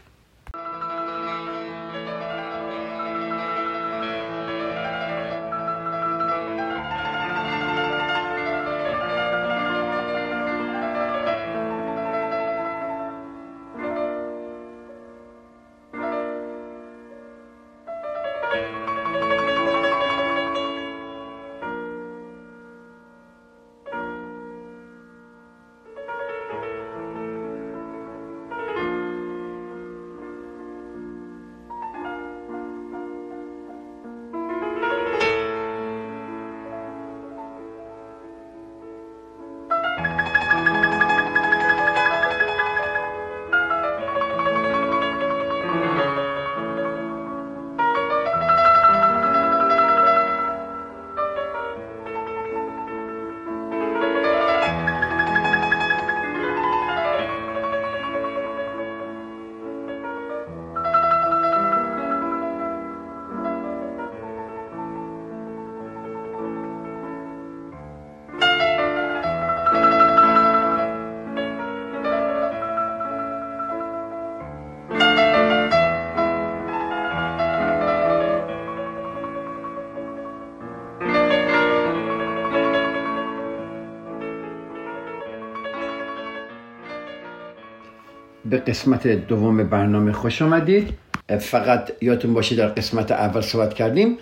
به 88.50 88.58
قسمت 88.58 89.06
دوم 89.06 89.64
برنامه 89.64 90.12
خوش 90.12 90.42
آمدید. 90.42 90.94
فقط 91.38 91.92
یادتون 92.00 92.34
باشه 92.34 92.56
در 92.56 92.68
قسمت 92.68 93.12
اول 93.12 93.40
صحبت 93.40 93.74
کردیم. 93.74 94.18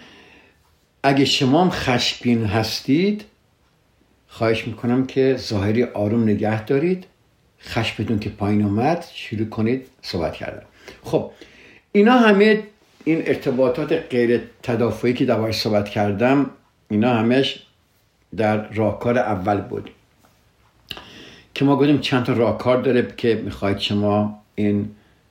اگه 1.02 1.25
شما 1.25 1.64
هم 1.64 1.71
خشمگین 1.71 2.45
هستید 2.45 3.25
خواهش 4.28 4.66
می‌کنم 4.66 5.06
که 5.06 5.37
ظاهری 5.38 5.85
آروم 5.85 6.23
نگه 6.23 6.64
دارید. 6.64 7.06
خشمتون 7.62 8.18
که 8.18 8.30
پایین 8.30 8.62
اومد 8.62 9.04
شروع 9.14 9.49
کنید 9.49 9.87
صحبت 10.02 10.33
کردن. 10.33 10.62
خب 11.04 11.30
اینا 11.92 12.12
همه 12.12 12.62
این 13.04 13.23
ارتباطات 13.26 13.92
غیر 13.92 14.40
تدافعی 14.62 15.12
که 15.12 15.25
در 15.25 15.52
صحبت 15.52 15.88
کردم 15.88 16.50
اینا 16.90 17.14
همش 17.14 17.62
در 18.37 18.73
راهکار 18.73 19.18
اول 19.18 19.61
بود. 19.61 19.90
که 21.56 21.64
ما 21.64 21.76
گفتیم 21.76 21.98
چند 21.98 22.25
تا 22.25 22.32
راهکار 22.32 22.82
داره 22.82 23.14
که 23.16 23.42
می‌خواید 23.44 23.78
شما 23.78 24.42
این 24.54 24.90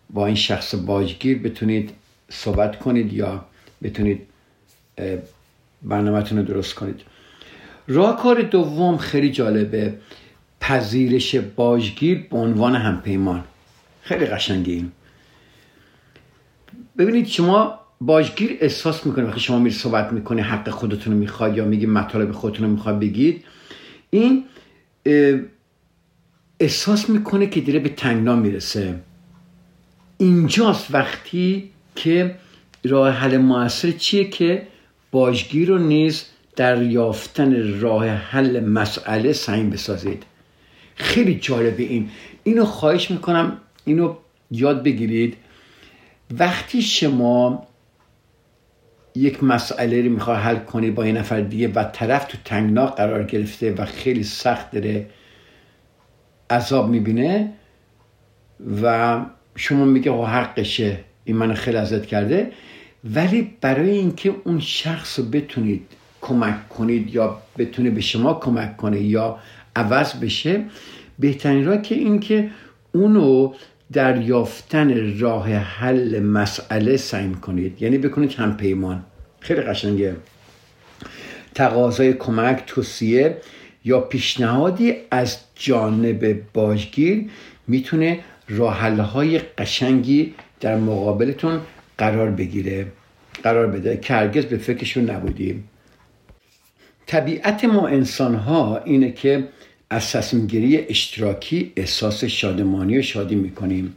با 0.10 0.25
این 0.25 0.36
شخص 0.36 0.75
باجگیر 0.75 1.39
بتونید 1.39 1.91
صحبت 2.29 2.79
کنید 2.79 3.13
یا 3.13 3.46
بتونید 3.84 4.22
برنامهتون 5.84 6.38
رو 6.38 6.44
درست 6.44 6.75
کنید. 6.75 7.01
راهکار 7.88 8.41
دوم 8.41 8.98
خیلی 8.98 9.32
جالبه. 9.32 9.94
پذیرش 10.60 11.36
باجگیر 11.36 12.27
به 12.32 12.38
عنوان 12.38 12.75
همپیمان. 12.75 13.44
خیلی 14.01 14.25
قشنگه 14.25 14.74
این. 14.74 14.91
ببینید 16.98 17.27
شما 17.27 17.79
باجگیر 18.01 18.58
احساس 18.62 19.05
می‌کنه 19.05 19.25
وقتی 19.25 19.39
شما 19.39 19.60
میری 19.60 19.75
صحبت 19.75 20.13
می‌کنه 20.13 20.41
حق 20.41 20.70
خودتون 20.70 21.13
رو 21.13 21.20
می‌خواد 21.20 21.58
یا 21.58 21.65
میگی 21.65 21.86
مطالب 21.86 22.32
خودتون 22.32 22.65
رو 22.65 22.72
می‌خواد 22.72 23.00
بگید 23.00 23.44
این 24.10 24.44
احساس 26.60 27.10
می‌کنه 27.10 27.48
که 27.48 27.62
دیره 27.62 27.80
به 27.80 27.90
تنگنا 27.90 28.36
می‌رسه. 28.36 28.96
اینجاست 30.18 30.94
وقتی 30.94 31.70
که 31.96 32.36
راه 32.84 33.10
حل 33.10 33.38
موثر 33.38 33.92
چیه 33.92 34.30
که 34.30 34.68
باجگیر 35.12 35.68
رو 35.68 35.78
نیز 35.78 36.26
در 36.56 36.82
یافتن 36.82 37.80
راه 37.80 38.08
حل 38.08 38.60
مسئله 38.60 39.34
سعیم 39.34 39.70
بسازید. 39.70 40.24
خیلی 40.96 41.36
جالبه 41.36 41.84
این. 41.84 42.10
اینو 42.44 42.66
خواهش 42.66 43.12
می‌کنم 43.12 43.58
اینو 43.86 44.16
یاد 44.52 44.84
بگیرید. 44.84 45.38
وقتی 46.40 46.82
شما 46.82 47.68
یک 49.16 49.44
مسئله 49.44 50.02
رو 50.02 50.10
می‌خواد 50.10 50.38
حل 50.38 50.56
کنید 50.56 50.96
با 50.96 51.06
یه 51.08 51.14
نفر 51.14 51.42
دیگه 51.42 51.68
و 51.68 51.84
طرف 51.84 52.26
تو 52.26 52.38
تنگنا 52.46 52.86
قرار 52.86 53.24
گرفته 53.24 53.74
و 53.74 53.86
خیلی 53.86 54.24
سخت 54.24 54.72
داره 54.72 55.08
عذاب 56.50 56.90
می‌بینه 56.90 57.54
و 58.82 59.20
شما 59.56 59.86
میگه 59.86 60.12
حقشه 60.12 61.00
این 61.25 61.38
من 61.38 61.54
خیلی 61.54 61.78
ازت 61.78 62.06
کرده. 62.06 62.52
ولی 63.14 63.52
برای 63.62 63.89
اینکه 63.89 64.36
اون 64.43 64.60
شخص 64.60 65.19
رو 65.19 65.26
بتونید 65.26 65.88
کمک 66.22 66.69
کنید 66.69 67.15
یا 67.15 67.41
بتونه 67.58 67.89
به 67.89 68.02
شما 68.02 68.34
کمک 68.34 68.78
کنه 68.78 69.02
یا 69.02 69.39
عوض 69.76 70.13
بشه 70.13 70.63
بهترین 71.19 71.65
راه 71.65 71.82
که 71.82 71.96
این 71.96 72.19
که 72.19 72.50
اونو 72.91 73.54
در 73.93 74.22
یافتن 74.22 75.19
راه 75.19 75.50
حل 75.50 76.19
مسئله 76.19 76.98
سعی 76.98 77.32
کنید 77.32 77.82
یعنی 77.82 77.98
بکنید 77.98 78.34
هم 78.34 78.58
پیمان. 78.58 79.04
خیلی 79.39 79.62
قشنگه. 79.62 80.15
تقاضای 81.56 82.13
کمک 82.13 82.63
توصیه. 82.67 83.38
یا 83.86 84.00
پیشنهادی 84.00 84.93
از 85.12 85.38
جانب 85.56 86.41
باجگیر 86.54 87.30
می‌تونه 87.67 88.19
های 89.13 89.39
قشنگی 89.39 90.34
در 90.60 90.78
مقابلتون 90.78 91.62
قرار 91.98 92.32
بگیره 92.32 92.88
قرار 93.43 93.67
بده 93.67 93.98
که 93.98 94.13
هرگز 94.13 94.45
به 94.45 94.58
فکرشون 94.58 95.10
نبودیم. 95.10 95.69
طبیعت 97.08 97.65
ما 97.65 97.88
انسان 97.88 98.36
ها 98.36 98.78
اینه 98.78 99.12
که 99.12 99.48
از 99.89 100.12
تصمیمگیری 100.12 100.78
اشتراکی 100.78 101.74
احساس 101.76 102.24
شادمانی 102.24 103.00
و 103.00 103.02
شادی 103.02 103.36
می‌کنیم. 103.36 103.95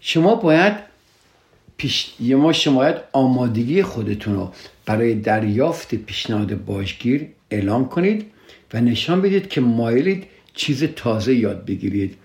شما 0.00 0.34
باید 0.34 0.74
پیش... 1.76 2.14
ما 2.20 2.52
شما 2.52 2.78
باید 2.78 2.96
آمادگی 3.12 3.82
خودتون 3.82 4.34
رو 4.34 4.52
برای 4.86 5.14
دریافت 5.14 5.94
پیشنهاد 5.94 6.64
باشگیر 6.64 7.28
اعلام 7.52 7.88
کنید 7.88 8.26
و 8.74 8.80
نشان 8.80 9.20
بدید 9.20 9.48
که 9.48 9.60
مایلید 9.60 10.26
چیز 10.54 10.84
تازه 10.84 11.34
یاد 11.34 11.64
بگیرید. 11.64 12.16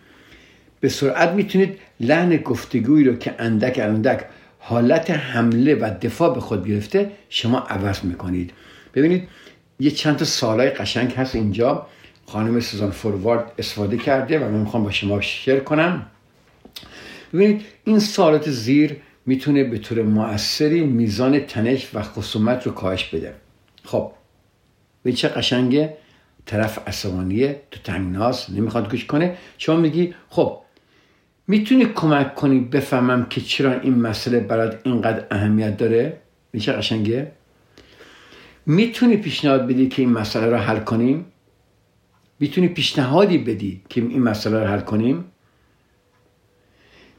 به 0.79 0.89
سرعت 0.89 1.29
می‌تونید 1.29 1.79
لحن 1.99 2.37
گفتگویی 2.37 3.03
رو 3.03 3.15
که 3.15 3.35
اندک 3.39 3.79
اندک 3.79 4.25
حالت 4.59 5.11
حمله 5.11 5.75
و 5.75 5.93
دفاع 6.01 6.33
به 6.33 6.39
خود 6.39 6.67
گرفته 6.67 7.11
شما 7.29 7.59
عوض 7.59 8.03
می‌کنید. 8.03 8.51
ببینید 8.93 9.27
یه 9.79 9.91
چند 9.91 10.15
تا 10.15 10.25
سالای 10.25 10.69
قشنگ 10.69 11.11
هست 11.11 11.35
اینجا. 11.35 11.87
خانم 12.25 12.59
سوزان 12.59 12.91
فوروارد 12.91 13.51
استفاده 13.57 13.97
کرده 13.97 14.39
و 14.39 14.51
من 14.51 14.59
می‌خوام 14.59 14.83
با 14.83 14.91
شما 14.91 15.21
شیر 15.21 15.59
کنم. 15.59 16.05
ببینید 17.33 17.61
این 17.83 17.99
سالات 17.99 18.49
زیر 18.49 18.95
می‌تونه 19.25 19.63
به 19.63 19.77
طور 19.77 20.01
مؤثری 20.01 20.81
میزان 20.81 21.39
تنش 21.39 21.87
و 21.93 22.01
خصومت 22.01 22.65
رو 22.65 22.71
کاهش 22.71 23.05
بده. 23.05 23.33
خب 23.83 24.11
به 25.07 25.13
چه 25.13 25.27
قشنگه 25.27 25.97
طرف 26.45 26.87
عصبانیه 26.87 27.61
تو 27.71 27.79
تنگناس 27.83 28.49
نمی‌خواد 28.49 28.91
گوش 28.91 29.05
کنه. 29.05 29.37
شما 29.57 29.75
میگی 29.75 30.13
خب 30.29 30.59
می‌تونی 31.47 31.85
کمک 31.85 32.35
کنی 32.35 32.59
بفهمم 32.59 33.25
که 33.29 33.41
چرا 33.41 33.79
این 33.79 33.93
مسئله 33.93 34.39
برات 34.39 34.79
اینقدر 34.83 35.25
اهمیت 35.31 35.77
داره؟ 35.77 36.17
چه 36.59 36.71
قشنگه 36.71 37.31
می‌تونی 38.65 39.17
پیشنهاد 39.17 39.67
بدی 39.67 39.87
که 39.87 40.01
این 40.01 40.11
مسئله 40.11 40.45
رو 40.45 40.57
حل 40.57 40.79
کنیم؟ 40.79 41.25
می‌تونی 42.39 42.67
پیشنهادی 42.67 43.37
بدی 43.37 43.81
که 43.89 44.01
این 44.01 44.23
مسئله 44.23 44.59
رو 44.59 44.67
حل 44.67 44.79
کنیم؟ 44.79 45.25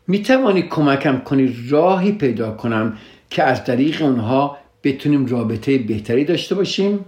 می‌توانی 0.07 0.63
کمکم 0.63 1.19
کنی 1.19 1.57
راهی 1.69 2.13
پیدا 2.13 2.51
کنم 2.51 2.99
که 3.31 3.43
از 3.43 3.65
طریق 3.65 4.03
اونها 4.03 4.59
بتونیم 4.83 5.27
رابطه 5.27 5.79
بهتری 5.79 6.25
داشته 6.25 6.55
باشیم؟ 6.55 7.05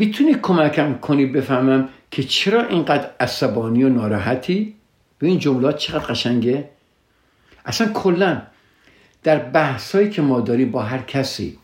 می‌تونی 0.00 0.34
کمکم 0.34 0.98
کنی 0.98 1.26
بفهمم 1.26 1.88
که 2.10 2.22
چرا 2.22 2.66
اینقدر 2.66 3.10
عصبانی 3.20 3.84
و 3.84 3.88
ناراحتی؟ 3.88 4.74
به 5.18 5.26
این 5.26 5.38
جملات 5.38 5.76
چقدر 5.76 6.04
قشنگه. 6.04 6.68
اصلا 7.64 7.92
کلا 7.92 8.42
در 9.22 9.38
بحثایی 9.38 10.10
که 10.10 10.22
ما 10.22 10.40
داریم 10.40 10.70
با 10.70 10.82
هر 10.82 10.98
کسی 10.98 11.58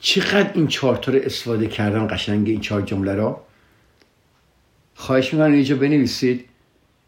چقدر 0.00 0.50
این 0.54 0.66
چهار 0.66 1.04
رو 1.06 1.18
استفاده 1.22 1.66
کردن 1.66 2.06
قشنگه 2.10 2.52
این 2.52 2.60
چهار 2.60 2.82
جمله 2.82 3.14
را؟ 3.14 3.44
خواهش 4.94 5.34
می‌کنم 5.34 5.52
اینجا 5.52 5.76
بنویسید 5.76 6.44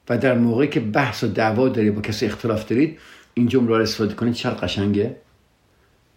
و 0.08 0.18
در 0.18 0.34
موقعی 0.38 0.68
که 0.68 0.80
بحث 0.80 1.24
و 1.24 1.26
دعوا 1.26 1.68
دارید 1.68 1.94
با 1.94 2.00
کسی 2.00 2.26
اختلاف 2.26 2.68
دارید 2.68 2.98
این 3.34 3.48
جمله 3.48 3.76
رو 3.76 3.82
استفاده 3.82 4.14
کنید 4.14 4.34
چقدر 4.34 4.66
قشنگه؟ 4.66 5.16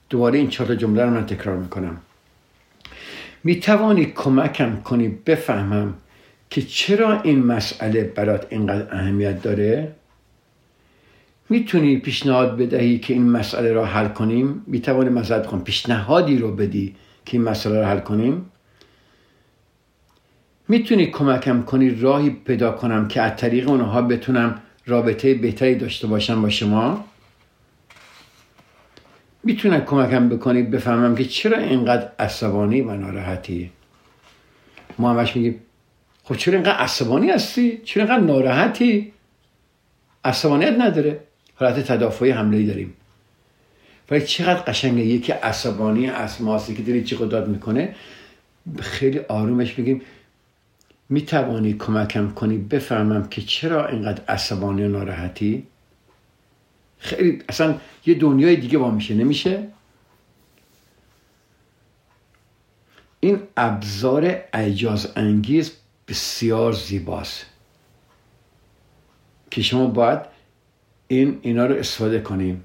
دوباره 0.10 0.40
این 0.40 0.50
چهار 0.50 0.76
جمله 0.76 1.04
رو 1.04 1.10
من 1.10 1.26
تکرار 1.26 1.58
می‌کنم. 1.58 1.98
می 3.44 3.60
توانی 3.60 4.06
کمکم 4.06 4.82
کنی 4.82 5.08
بفهمم 5.08 5.94
که 6.50 6.62
چرا 6.62 7.22
این 7.22 7.46
مسئله 7.46 8.04
برات 8.04 8.48
اینقدر 8.50 8.96
اهمیت 8.96 9.42
داره؟ 9.42 9.96
می‌تونی 11.50 11.98
پیشنهاد 11.98 12.58
بدهی 12.58 13.00
که 13.00 13.14
این 13.14 13.30
مسئله 13.30 13.74
را 13.74 13.86
حل 13.86 14.08
کنیم؟ 14.08 14.64
می‌توانی 14.68 15.10
مزد 15.10 15.46
کنم 15.46 15.64
پیشنهادی 15.64 16.38
رو 16.38 16.56
بدی 16.56 16.96
که 17.26 17.38
این 17.38 17.44
مسئله 17.50 17.80
را 17.80 17.88
حل 17.88 18.00
کنیم؟ 18.00 18.46
می‌تونی 20.68 21.06
کمکم 21.06 21.62
کنی 21.62 21.90
راهی 21.96 22.30
پیدا 22.30 22.72
کنم 22.72 23.08
که 23.08 23.22
از 23.22 23.36
طریق 23.38 23.70
اونها 23.70 24.02
بتونم 24.02 24.62
رابطه 24.86 25.34
بهتری 25.34 25.76
داشته 25.76 26.08
باشم 26.08 26.42
با 26.42 26.50
شما؟ 26.50 27.06
می‌تونم 29.44 29.86
کمکم 29.86 30.30
بکنی 30.30 30.62
بفهمم 30.62 31.16
که 31.16 31.26
چرا 31.26 31.58
اینقدر 31.58 32.12
عصبانی 32.20 32.82
و 32.82 32.92
ناراحتی؟ 32.92 33.72
ما 35.00 35.14
همش 35.14 35.36
میگیم 35.36 35.60
خب 36.24 36.36
چرا 36.36 36.54
اینقدر 36.54 36.76
عصبانی 36.78 37.30
هستی؟ 37.30 37.78
چرا 37.78 38.04
اینقدر 38.04 38.24
ناراحتی؟ 38.24 39.14
عصبانیت 40.26 40.76
نداره. 40.80 41.20
حالت 41.56 41.92
تدافعی 41.92 42.32
حمله 42.32 42.64
داریم. 42.64 42.94
ولی 44.12 44.22
چقدر 44.22 44.62
قشنگه 44.62 45.04
یکی 45.04 45.32
عصبانی 45.32 46.10
از 46.10 46.42
ماست 46.42 46.76
که 46.76 46.84
داری 46.84 47.04
چی 47.04 47.16
داد 47.16 47.48
می‌کنه. 47.48 47.96
خیلی 48.80 49.20
آرومش 49.20 49.74
بگیم 49.74 50.02
می‌توانی 51.10 51.74
کمکم 51.74 52.30
کنی 52.30 52.58
بفهمم 52.58 53.28
که 53.28 53.42
چرا 53.42 53.88
اینقدر 53.88 54.22
عصبانی 54.28 54.84
و 54.84 54.88
ناراحتی؟ 54.88 55.68
خیلی 57.04 57.42
اصلا 57.50 57.76
یه 58.06 58.14
دنیای 58.14 58.56
دیگه 58.56 58.78
با 58.78 58.92
میشه. 58.92 59.14
نمیشه؟ 59.14 59.68
این 63.20 63.40
ابزار 63.58 64.36
اجاز 64.54 65.12
انگیز 65.16 65.72
بسیار 66.08 66.74
زیباست 66.74 67.46
که 69.52 69.62
شما 69.62 69.88
باید 69.88 70.20
این 71.08 71.40
اینا 71.42 71.66
رو 71.66 71.76
استفاده 71.76 72.20
کنیم. 72.20 72.64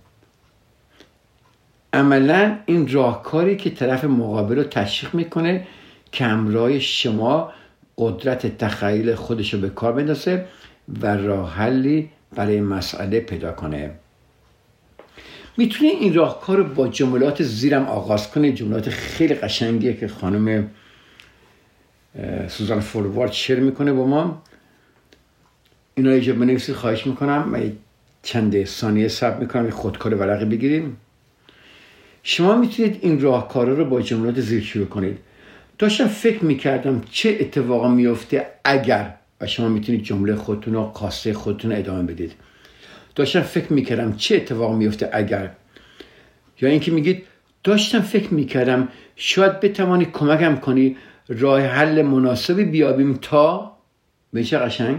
عملا 1.93 2.59
این 2.67 2.93
راهکاری 2.93 3.57
که 3.57 3.71
طرف 3.71 4.05
مقابل 4.05 4.57
رو 4.57 4.65
تشویق 4.65 5.15
می‌کنه 5.15 5.67
که 6.13 6.25
همراه 6.25 6.79
شما 6.79 7.53
قدرت 7.99 8.59
تخیل 8.59 9.15
خودش 9.15 9.55
رو 9.55 9.61
به 9.61 9.71
کار 9.71 9.93
بندازه 9.93 10.47
و 11.01 11.17
راه 11.17 11.55
حلی 11.55 12.11
برای 12.35 12.61
مسئله 12.61 13.21
پیدا 13.21 13.53
کنه. 13.53 13.95
می‌تونه 15.59 15.91
این 15.91 16.15
راهکار 16.15 16.57
رو 16.57 16.65
با 16.65 16.89
جملات 16.89 17.43
زیرم 17.43 17.85
آغاز 17.87 18.31
کنه 18.31 18.53
جملات 18.53 18.91
خیلی 18.91 19.35
قشنگیه 19.35 19.95
که 19.95 20.09
خانم 20.09 20.71
سوزان 22.49 22.81
فوروارد 22.81 23.33
شیر 23.33 23.61
می‌کنه 23.61 23.93
با 23.93 24.07
ما. 24.07 24.43
اینا 25.95 26.11
اینجا 26.11 26.33
بنویسید 26.33 26.75
خواهش 26.75 27.07
می‌کنم. 27.07 27.51
و 27.53 27.59
چند 28.23 28.65
ثانیه 28.65 29.09
صبر 29.09 29.41
می‌کنم 29.41 29.71
خودکار 29.71 30.15
ورقی 30.15 30.45
بگیریم. 30.45 30.97
شما 32.23 32.57
می‌تونید 32.57 32.99
این 33.01 33.21
راهکارا 33.21 33.75
رو 33.75 33.85
با 33.85 34.03
جملات 34.03 34.41
زیر 34.41 34.63
شروع 34.63 34.87
کنید. 34.87 35.19
داشتم 35.79 36.07
فکر 36.07 36.45
می‌کردم 36.45 37.03
چه 37.11 37.37
اتفاقا 37.41 37.89
میفته 37.89 38.47
اگر 38.65 39.15
و 39.41 39.47
شما 39.47 39.69
می‌تونید 39.69 40.03
جمله 40.03 40.35
خودتون 40.35 40.75
و 40.75 40.83
قاسه 40.83 41.33
خودتون 41.33 41.73
ادامه 41.73 42.03
بدید. 42.03 42.33
داشتم 43.19 43.41
فکر 43.41 43.73
می‌کردم 43.73 44.17
چه 44.17 44.37
اتفاق 44.37 44.75
میفته 44.75 45.11
اگر. 45.13 45.51
یا 46.61 46.69
اینکه 46.69 46.91
میگید 46.91 47.27
داشتم 47.65 48.01
فکر 48.01 48.35
می‌کردم 48.35 48.89
شاید 49.17 49.61
بتوانی 49.61 50.05
کمکم 50.05 50.57
کنی 50.57 50.97
راه 51.29 51.61
حل 51.61 52.03
مناسبی 52.03 52.65
بیابیم 52.65 53.19
تا 53.23 53.77
به 54.33 54.45
چه 54.45 54.59
قشنگ؟ 54.59 54.99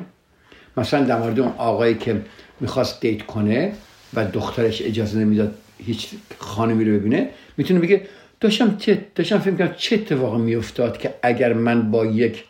مثلا 0.77 1.03
در 1.03 1.19
مورد 1.19 1.39
اون 1.39 1.53
آقایی 1.57 1.95
که 1.95 2.21
می‌خواست 2.59 3.01
دیت 3.01 3.25
کنه 3.25 3.73
و 4.13 4.25
دخترش 4.25 4.81
اجازه 4.81 5.19
نمی‌داد 5.19 5.55
هیچ 5.77 6.09
خانمی 6.37 6.85
رو 6.85 6.99
ببینه 6.99 7.29
می‌تونه 7.57 7.79
بگه 7.79 8.07
داشتم 8.39 8.77
چه 8.77 9.05
داشتم 9.15 9.39
فکر 9.39 9.55
کنم 9.55 9.73
چه 9.77 9.95
اتفاقی 9.95 10.41
میافتاد 10.41 10.97
که 10.97 11.13
اگر 11.23 11.53
من 11.53 11.91
با 11.91 12.05
یک 12.05 12.43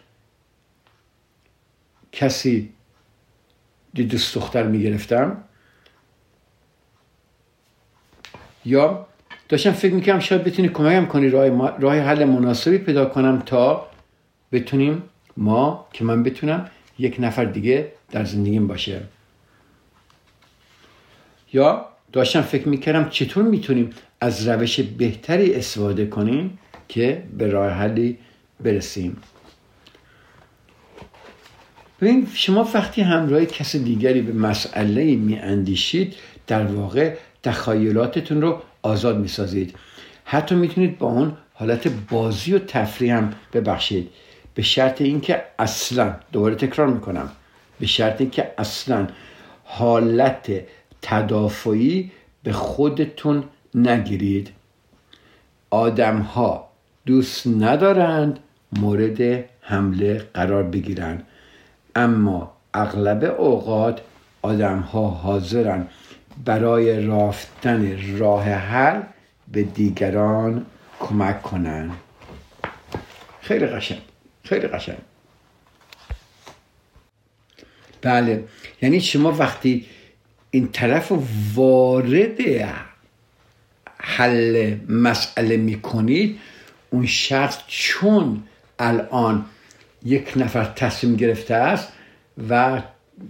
کسی 2.12 2.70
دوست 3.96 4.36
دختر 4.36 4.64
می‌گرفتم 4.64 5.44
یا 8.70 9.08
داشتم 9.50 9.72
فکر 9.72 9.94
می‌کنم 9.94 10.20
شاید 10.20 10.44
بتونی 10.44 10.70
کمکم 10.70 11.06
کنی 11.06 11.30
راه, 11.30 11.80
راه 11.80 11.96
حل 11.96 12.26
مناسبی 12.26 12.78
پیدا 12.78 13.06
کنم 13.06 13.44
تا 13.46 13.88
بتونیم 14.52 15.04
ما 15.38 15.88
که 15.94 16.04
من 16.04 16.24
بتونم 16.24 16.70
یک 17.00 17.16
نفر 17.20 17.46
دیگه 17.46 17.92
در 18.12 18.26
زندگیم 18.26 18.68
باشه. 18.68 19.02
یا 21.54 21.86
داشتم 22.12 22.42
فکر 22.42 22.68
می‌کردم 22.68 23.10
چطور 23.10 23.44
می‌تونیم 23.44 23.90
از 24.22 24.48
روش 24.48 24.80
بهتری 24.80 25.54
استفاده 25.54 26.06
کنیم 26.06 26.60
که 26.88 27.24
به 27.38 27.48
راه 27.48 27.72
حلی 27.72 28.18
برسیم. 28.60 29.18
ببین 32.02 32.28
شما 32.34 32.70
وقتی 32.74 33.02
همراه 33.02 33.46
کس 33.46 33.76
دیگری 33.76 34.22
به 34.22 34.34
مسئله 34.34 35.16
می 35.16 35.40
اندیشید 35.40 36.16
در 36.48 36.66
واقع 36.66 37.16
تخیلاتتون 37.44 38.42
رو 38.42 38.62
آزاد 38.82 39.18
می 39.18 39.28
سازید 39.28 39.76
حتی 40.26 40.56
می‌تونید 40.56 40.98
با 40.98 41.08
اون 41.08 41.38
حالت 41.54 41.88
بازی 42.10 42.54
و 42.54 42.60
تفریح 42.60 43.18
هم 43.18 43.34
ببخشید. 43.54 44.10
به 44.56 44.62
شرط 44.62 45.02
اینکه 45.02 45.44
اصلا 45.60 46.16
دوباره 46.32 46.56
تکرار 46.56 46.88
می‌کنم 46.88 47.30
به 47.80 47.86
شرط 47.86 48.22
اینکه 48.22 48.52
اصلا 48.58 49.08
حالت 49.64 50.52
تدافعی 51.02 52.12
به 52.44 52.52
خودتون 52.52 53.44
نگیرید. 53.76 54.52
آدم 55.70 56.20
ها 56.20 56.70
دوست 57.06 57.48
ندارند 57.48 58.40
مورد 58.74 59.46
حمله 59.62 60.28
قرار 60.34 60.64
بگیرند 60.64 61.28
اما 61.96 62.52
اغلب 62.74 63.24
اوقات 63.24 64.02
آدم 64.42 64.80
ها 64.80 65.08
حاضرن 65.08 65.88
برای 66.46 67.06
رافتن 67.06 68.18
راه 68.18 68.44
حل 68.44 69.02
به 69.52 69.64
دیگران 69.64 70.66
کمک 71.00 71.42
کنند. 71.42 71.92
خیلی 73.42 73.66
قشنگ 73.66 74.02
خیلی 74.44 74.68
قشنگ. 74.68 74.98
بله 78.02 78.44
یعنی 78.82 79.02
شما 79.02 79.32
وقتی 79.32 79.86
این 80.52 80.70
طرف 80.72 81.12
وارد 81.56 82.38
حل 83.98 84.76
مسئله 84.90 85.58
می‌کنید 85.58 86.40
اون 86.90 87.06
شخص 87.06 87.58
چون 87.68 88.44
الان 88.80 89.46
یک 90.06 90.34
نفر 90.36 90.66
تصمیم 90.66 91.16
گرفته 91.16 91.56
است 91.56 91.88
و 92.50 92.82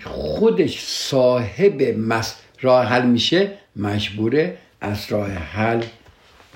خودش 0.03 0.83
صاحب 0.85 1.81
مس 1.81 2.35
راه 2.61 2.85
حل 2.85 3.05
میشه 3.05 3.51
مجبوره 3.75 4.57
از 4.81 5.11
راه 5.11 5.29
حل 5.31 5.83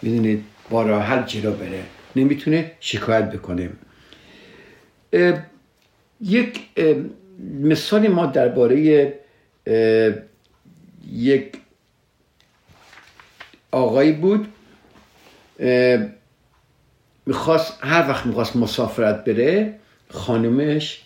می‌دونید 0.02 0.44
با 0.70 0.84
راه 0.84 1.04
حل 1.04 1.24
جلو 1.24 1.52
بره. 1.52 1.84
نمی‌تونه 2.16 2.72
شکایت 2.80 3.32
بکنه. 3.32 3.70
یک 6.22 6.60
مثالی 7.62 8.08
ما 8.08 8.26
درباره 8.26 9.13
یک 11.12 11.54
آقایی 13.72 14.12
بود 14.12 14.48
می‌خواست 17.26 17.78
هر 17.82 18.10
وقت 18.10 18.26
می‌خواست 18.26 18.56
مسافرت 18.56 19.26
بره 19.26 19.80
خانمش 20.10 21.03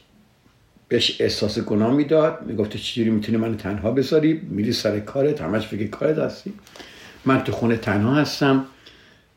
بهش 0.88 1.22
احساس 1.22 1.60
گناه 1.60 1.94
می‌داد. 1.94 2.42
می‌گفت 2.46 2.78
چجوری 2.78 3.10
می‌تونی 3.10 3.38
من 3.38 3.58
تنها 3.58 3.92
بذاری؟ 3.92 4.34
میری 4.34 4.74
سر 4.74 5.00
کارت 5.00 5.42
همش 5.42 5.68
فکر 5.68 5.88
کارت 5.88 6.18
هستی. 6.18 6.54
من 7.26 7.44
تو 7.44 7.52
خونه 7.52 7.78
تنها 7.78 8.16
هستم. 8.16 8.66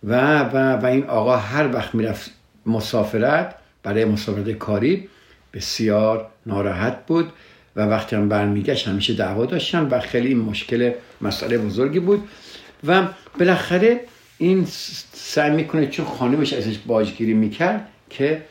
و 0.05 0.41
و 0.41 0.57
و 0.77 0.87
این 0.87 1.05
آقا 1.05 1.37
هر 1.37 1.75
وقت 1.75 1.95
می‌رفت 1.95 2.31
مسافرت 2.67 3.55
برای 3.83 4.05
مسافرت 4.05 4.51
کاری 4.51 5.09
بسیار 5.55 6.31
ناراحت 6.47 7.07
بود. 7.07 7.33
و 7.77 7.81
وقتی 7.81 8.17
هم 8.17 8.29
برمیگشت 8.29 8.89
همیشه 8.89 9.15
دعوا 9.15 9.47
داشتن 9.47 9.89
و 9.91 10.01
خیلی 10.01 10.29
این 10.29 10.39
مشکل 10.39 10.93
مسئله 11.21 11.59
بزرگی 11.59 12.01
بود. 12.01 12.29
و 12.87 13.07
بالاخره 13.39 14.01
این 14.39 14.67
سعی 15.13 15.51
می‌کنه 15.51 15.87
چون 15.87 16.07
خانمش 16.07 16.53
ازش 16.53 16.79
باجگیری 16.87 17.35
می‌کرد 17.35 17.89
که 18.11 18.43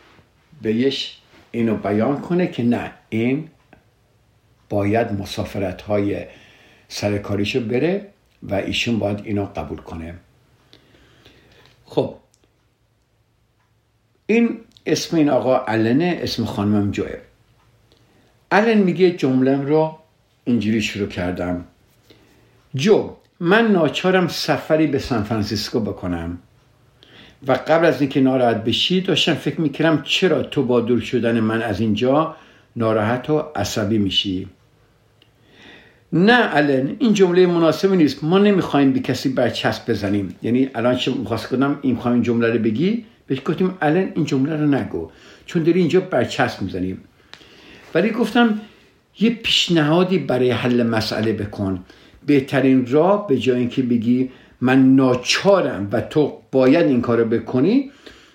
بهش 0.62 1.19
اینو 1.52 1.76
بیان 1.76 2.22
کنه 2.22 2.48
که 2.48 2.64
نه 2.64 2.92
این 3.10 3.50
باید 4.70 5.22
مسافرت 5.22 5.82
های 5.82 6.26
سرکاریشو 6.88 7.60
بره 7.60 8.08
و 8.44 8.56
ایشون 8.56 9.00
باید 9.00 9.20
اینو 9.24 9.46
قبول 9.46 9.78
کنه. 9.78 10.16
خب. 11.86 12.16
این 14.26 14.60
اسم 14.86 15.18
این 15.18 15.30
آقا 15.30 15.58
علنه 15.58 16.20
اسم 16.24 16.46
خانمم 16.46 16.92
جوه. 16.92 17.18
الان 18.52 18.78
میگه 18.78 19.12
جملم 19.12 19.66
رو 19.66 20.00
اینجوری 20.44 20.82
شروع 20.82 21.08
کردم. 21.08 21.66
جو 22.76 23.16
من 23.40 23.72
ناچارم 23.72 24.28
سفری 24.28 24.88
به 24.88 25.00
سان 25.00 25.24
فرانسیسکو 25.24 25.80
بکنم. 25.80 26.40
و 27.48 27.52
قبل 27.52 27.86
از 27.86 28.02
اینکه 28.02 28.22
ناراحت 28.22 28.64
بشی 28.64 29.02
داشتم 29.02 29.34
فکر 29.34 29.62
می‌کردم 29.62 30.02
چرا 30.04 30.44
تو 30.44 30.64
با 30.64 30.82
دور 30.82 31.00
شدن 31.00 31.40
من 31.40 31.62
از 31.62 31.80
اینجا 31.80 32.36
ناراحت 32.76 33.30
و 33.30 33.44
عصبی 33.56 33.98
میشی؟ 33.98 34.48
نه 36.14 36.56
الان. 36.56 36.96
این 37.00 37.14
جمله 37.14 37.46
مناسبی 37.46 37.98
نیست. 37.98 38.24
ما 38.24 38.40
نمی‌خوایم 38.40 38.94
به 38.94 39.00
کسی 39.00 39.30
برچسب 39.30 39.90
بزنیم. 39.92 40.36
یعنی 40.42 40.70
الان 40.76 40.96
چه 40.96 41.12
می‌خواست 41.12 41.48
کنم؟ 41.48 41.80
این 41.82 42.00
این 42.06 42.24
جمله 42.24 42.48
رو 42.48 42.60
بگی؟ 42.60 43.06
بهش 43.28 43.40
گفتیم 43.46 43.74
الان 43.82 44.12
این 44.16 44.26
جمله 44.26 44.56
رو 44.56 44.68
نگو. 44.68 45.10
چون 45.46 45.64
داری 45.64 45.80
اینجا 45.80 46.00
برچسب 46.00 46.62
می‌زنیم 46.62 47.02
ولی 47.94 48.10
گفتم 48.10 48.62
یه 49.20 49.30
پیشنهادی 49.30 50.18
برای 50.18 50.52
حل 50.52 50.84
مسئله 50.84 51.34
بکن. 51.34 51.80
بهترین 52.26 52.86
راه 52.86 53.28
به 53.28 53.38
جای 53.38 53.60
اینکه 53.60 53.82
بگی 53.82 54.30
من 54.62 54.96
ناچارم 54.96 55.90
و 55.92 56.02
تو 56.02 56.42
باید 56.52 56.86
این 56.86 57.02
کارو 57.02 57.26
بکنی 57.26 57.92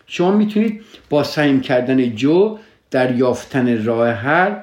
شما 0.06 0.36
می‌تونید 0.36 0.80
با 1.10 1.22
سعیم 1.24 1.60
کردن 1.60 2.14
جو 2.14 2.58
در 2.90 3.16
یافتن 3.16 3.84
راه 3.84 4.08
حل 4.08 4.54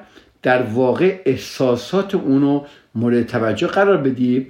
در 0.42 0.62
واقع 0.62 1.22
احساسات 1.26 2.14
اونو 2.14 2.64
مورد 2.94 3.26
توجه 3.26 3.66
قرار 3.66 3.96
بدی 3.96 4.46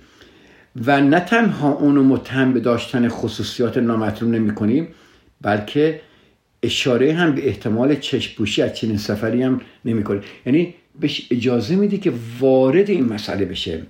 و 0.87 1.01
نه 1.01 1.21
تنها 1.21 1.73
اونو 1.73 2.03
متهم 2.03 2.53
به 2.53 2.61
داشتن 2.61 3.09
خصوصیات 3.09 3.79
نامطلوب 3.79 4.31
نمی 4.31 4.55
کنی 4.55 4.89
بلکه 5.41 6.01
اشاره 6.63 7.13
هم 7.13 7.35
به 7.35 7.49
احتمال 7.49 7.95
چشم‌پوشی 7.95 8.63
از 8.63 8.75
چنین 8.75 8.97
سفری 8.97 9.43
هم 9.43 9.61
نمی 9.85 10.05
کنی 10.05 10.21
یعنی 10.47 10.75
بهش 11.01 11.29
اجازه 11.31 11.77
میدی 11.77 11.99
که 11.99 12.13
وارد 12.41 12.91
این 12.91 13.13
مسئله 13.13 13.45
بشه. 13.45 13.83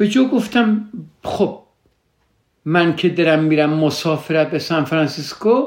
به 0.00 0.08
جو 0.08 0.28
گفتم 0.28 0.88
خب 1.24 1.62
من 2.64 2.96
که 2.96 3.08
درم 3.08 3.44
میرم 3.44 3.70
مسافرت 3.70 4.50
به 4.50 4.58
سان 4.58 4.84
فرانسیسکو 4.84 5.66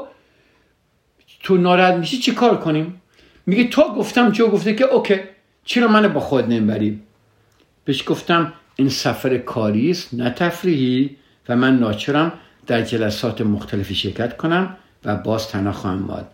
تو 1.42 1.56
ناراحت 1.56 1.94
میشی 1.94 2.18
چی 2.18 2.32
کار 2.32 2.60
کنیم؟ 2.60 3.02
میگه 3.46 3.64
تو 3.64 3.82
گفتم 3.82 4.30
جو 4.30 4.46
گفته 4.46 4.74
که 4.74 4.84
OK 4.84 5.20
چرا 5.64 5.88
منو 5.88 6.08
با 6.08 6.20
خود 6.20 6.48
نمی‌بری؟ 6.48 7.00
بهش 7.84 8.08
گفتم 8.08 8.52
این 8.76 8.88
سفر 8.88 9.38
کاری 9.38 9.90
است 9.90 10.14
نه 10.14 10.30
تفریحی 10.30 11.16
و 11.48 11.56
من 11.56 11.78
ناچرم 11.78 12.32
در 12.66 12.82
جلسات 12.82 13.40
مختلفی 13.40 13.94
شرکت 13.94 14.36
کنم 14.36 14.76
و 15.04 15.16
باز 15.16 15.48
تنها 15.48 15.72
خواهم 15.72 15.98
ماد 15.98 16.28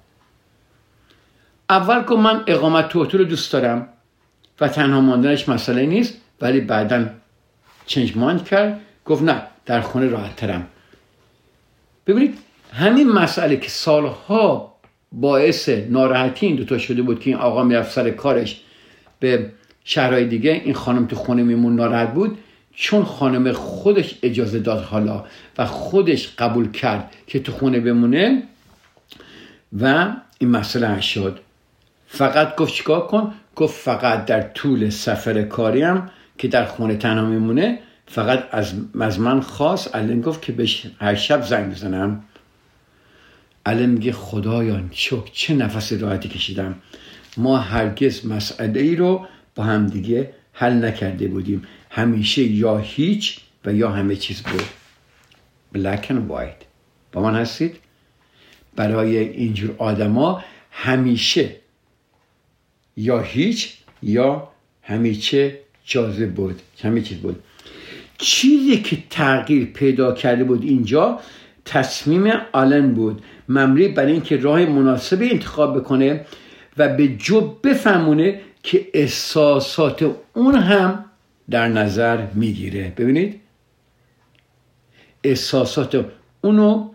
اول 1.70 2.02
گفت 2.02 2.20
من 2.20 2.44
اقامت 2.46 2.88
تو 2.88 3.04
رو 3.04 3.24
دوست 3.24 3.52
دارم 3.52 3.88
و 4.60 4.68
تنها 4.68 5.00
ماندنش 5.00 5.48
مسئله 5.48 5.86
نیست 5.86 6.16
ولی 6.40 6.60
بعدا 6.60 7.19
چنج 7.90 8.16
ماند 8.16 8.44
کرد 8.44 8.80
گفت 9.04 9.22
نه 9.22 9.42
در 9.66 9.80
خونه 9.80 10.06
راحت 10.06 10.36
ترم. 10.36 10.66
ببینید 12.06 12.38
همین 12.72 13.08
مسئله 13.08 13.56
که 13.56 13.68
سالها 13.68 14.74
باعث 15.12 15.68
ناراحتی 15.68 16.46
این 16.46 16.56
دوتا 16.56 16.78
شده 16.78 17.02
بود 17.02 17.20
که 17.20 17.30
این 17.30 17.38
آقا 17.38 17.62
می‌رفت 17.62 17.92
سر 17.92 18.10
کارش 18.10 18.60
به 19.20 19.50
شهرهای 19.84 20.24
دیگه 20.24 20.50
این 20.64 20.74
خانم 20.74 21.06
تو 21.06 21.16
خونه 21.16 21.42
میمون 21.42 21.76
ناراحت 21.76 22.14
بود 22.14 22.38
چون 22.74 23.04
خانم 23.04 23.52
خودش 23.52 24.18
اجازه 24.22 24.58
داد 24.58 24.84
حالا 24.84 25.24
و 25.58 25.66
خودش 25.66 26.34
قبول 26.38 26.70
کرد 26.70 27.14
که 27.26 27.40
تو 27.40 27.52
خونه 27.52 27.80
بمونه 27.80 28.42
و 29.80 30.12
این 30.38 30.50
مسئله 30.50 31.00
شد. 31.00 31.40
فقط 32.06 32.56
گفت 32.56 32.74
چیکار 32.74 33.06
کن؟ 33.06 33.34
گفت 33.56 33.80
فقط 33.80 34.24
در 34.24 34.42
طول 34.42 34.90
سفر 34.90 35.42
کاریم 35.42 36.10
که 36.40 36.48
در 36.48 36.64
خونه 36.64 36.96
تنها 36.96 37.24
میمونه 37.24 37.78
فقط 38.06 38.48
از, 38.50 39.20
من 39.20 39.40
خواست. 39.40 39.94
الان 39.94 40.20
گفت 40.20 40.42
که 40.42 40.52
بهش 40.52 40.86
هر 40.98 41.14
شب 41.14 41.42
زنگ 41.42 41.72
بزنم. 41.72 42.24
الان 43.66 43.86
میگه 43.86 44.12
خدایان 44.12 44.90
چک 44.92 45.32
چه 45.32 45.54
نفس 45.54 45.92
راحتی 45.92 46.28
کشیدم. 46.28 46.74
ما 47.36 47.58
هرگز 47.58 48.26
مسئله 48.26 48.80
ای 48.80 48.96
رو 48.96 49.26
با 49.54 49.64
هم 49.64 49.86
دیگه 49.86 50.32
حل 50.52 50.84
نکرده 50.84 51.28
بودیم. 51.28 51.62
همیشه 51.90 52.42
یا 52.42 52.78
هیچ 52.78 53.40
و 53.64 53.74
یا 53.74 53.90
همه 53.90 54.16
چیز 54.16 54.42
بود. 54.42 54.64
Black 55.74 56.04
and 56.04 56.30
white. 56.32 56.64
با 57.12 57.22
من 57.22 57.34
هستید؟ 57.34 57.76
برای 58.76 59.18
اینجور 59.18 59.74
آدما 59.78 60.44
همیشه 60.70 61.56
یا 62.96 63.20
هیچ 63.20 63.76
یا 64.02 64.48
همیشه 64.82 65.58
جازه 65.90 66.26
بود 66.26 66.60
همه 66.82 67.00
چیز 67.00 67.18
بود. 67.18 67.42
چیزی 68.18 68.76
که 68.76 68.98
تغییر 69.10 69.64
پیدا 69.64 70.12
کرده 70.12 70.44
بود 70.44 70.62
اینجا 70.62 71.20
تصمیم 71.64 72.32
آلن 72.52 72.94
بود. 72.94 73.22
ممری 73.48 73.88
برای 73.88 74.12
اینکه 74.12 74.36
راه 74.36 74.66
مناسب 74.66 75.22
انتخاب 75.22 75.78
بکنه 75.78 76.26
و 76.76 76.88
به 76.88 77.08
جو 77.08 77.40
بفهمونه 77.40 78.40
که 78.62 78.86
احساسات 78.94 80.10
اون 80.34 80.54
هم 80.54 81.04
در 81.50 81.68
نظر 81.68 82.26
می‌گیره. 82.34 82.92
ببینید؟ 82.96 83.40
احساسات 85.24 86.06
اونو 86.40 86.90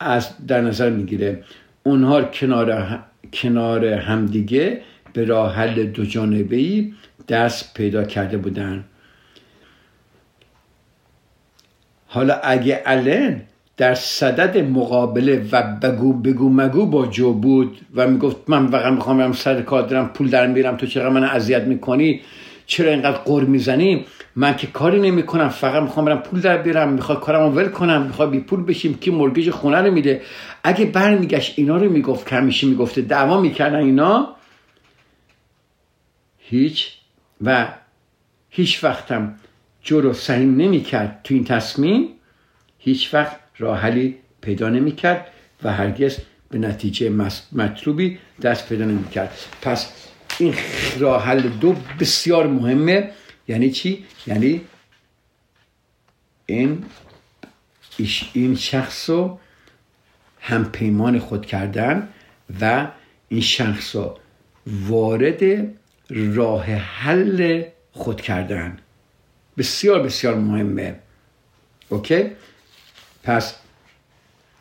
از 0.00 0.46
در 0.46 0.60
نظر 0.60 0.90
می‌گیره. 0.90 1.44
اونها 1.82 2.22
کنار 2.22 2.98
کنار 3.32 3.84
همدیگه 3.84 4.80
به 5.12 5.24
راه 5.24 5.54
حل 5.54 5.86
دو 5.86 6.04
جانبه 6.04 6.56
ای 6.56 6.92
دست 7.28 7.74
پیدا 7.74 8.04
کرده 8.04 8.36
بودن. 8.36 8.84
حالا 12.06 12.34
اگه 12.34 12.82
الن 12.86 13.42
در 13.76 13.94
صدد 13.94 14.58
مقابله 14.58 15.48
و 15.52 15.62
بگو 15.62 16.12
بگو 16.12 16.48
مگو 16.48 16.86
با 16.86 17.06
جو 17.06 17.32
بود 17.32 17.80
و 17.94 18.08
می‌گفت 18.08 18.36
من 18.48 18.66
فقط 18.66 18.92
می‌خوام 18.92 19.18
برم 19.18 19.32
سر 19.32 19.62
کار 19.62 19.82
دارم 19.82 20.08
پول 20.08 20.30
در 20.30 20.46
میرم 20.46 20.76
تو 20.76 20.86
چرا 20.86 21.10
من 21.10 21.24
اذیت 21.24 21.62
می‌کنی؟ 21.62 22.20
چرا 22.66 22.90
اینقدر 22.90 23.16
قر 23.16 23.42
می‌زنی 23.42 24.04
من 24.36 24.56
که 24.56 24.66
کاری 24.66 25.00
نمی‌کنم 25.00 25.48
فقط 25.48 25.82
می‌خوام 25.82 26.06
برم 26.06 26.18
پول 26.18 26.40
در 26.40 26.62
بیارم 26.62 26.92
می‌خوام 26.92 27.20
کارمو 27.20 27.50
ول 27.56 27.68
کنم 27.68 28.02
می‌خوام 28.02 28.30
بی 28.30 28.40
پول 28.40 28.64
بشیم 28.64 28.94
که 28.94 29.10
مرگیج 29.10 29.50
خونه 29.50 29.78
رو 29.78 29.90
میده؟ 29.90 30.22
اگه 30.64 30.84
برمیگشت 30.84 31.58
اینا 31.58 31.76
رو 31.76 31.90
می‌گفت 31.90 32.28
که 32.28 32.36
همیشه 32.36 32.66
می‌گفته 32.66 33.00
دعوا 33.02 33.40
می‌کردن 33.40 33.78
اینا 33.78 34.28
هیچ 36.38 36.92
و 37.44 37.68
هیچ 38.50 38.84
وقتم 38.84 39.34
جو 39.82 40.00
رو 40.00 40.12
سهیم 40.12 40.56
نمی‌کرد 40.56 41.20
تو 41.24 41.34
این 41.34 41.44
تصمیم. 41.44 42.08
هیچ 42.78 43.14
وقت 43.14 43.36
راه 43.58 43.78
حلی 43.78 44.18
پیدا 44.40 44.68
نمی‌کرد 44.68 45.26
و 45.62 45.72
هرگز 45.72 46.16
به 46.50 46.58
نتیجه 46.58 47.10
مطلوبی 47.52 48.18
دست 48.42 48.68
پیدا 48.68 48.84
نمی‌کرد. 48.84 49.38
پس 49.62 49.92
این 50.38 50.54
راه 50.98 51.24
حل 51.24 51.40
دو 51.40 51.76
بسیار 52.00 52.46
مهمه. 52.46 53.10
یعنی 53.48 53.70
چی؟ 53.70 54.04
یعنی 54.26 54.60
این 56.46 56.84
این 58.32 58.56
شخص 58.56 59.10
رو 59.10 59.38
هم 60.40 60.64
پیمان 60.64 61.18
خود 61.18 61.46
کردن 61.46 62.08
و 62.60 62.88
این 63.28 63.40
شخص 63.40 63.96
رو 63.96 64.18
وارد 64.66 65.68
راه 66.10 66.64
حل 66.64 67.62
خود 67.92 68.20
کردن. 68.20 68.78
بسیار 69.58 70.02
بسیار 70.02 70.34
مهمه. 70.34 70.94
اوکی؟ 71.88 72.30
پس 73.22 73.54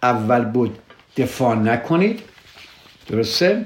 اول 0.04 0.46
بود 0.46 0.78
دفاع 1.18 1.56
نکنید. 1.56 2.20
درسته؟ 3.08 3.66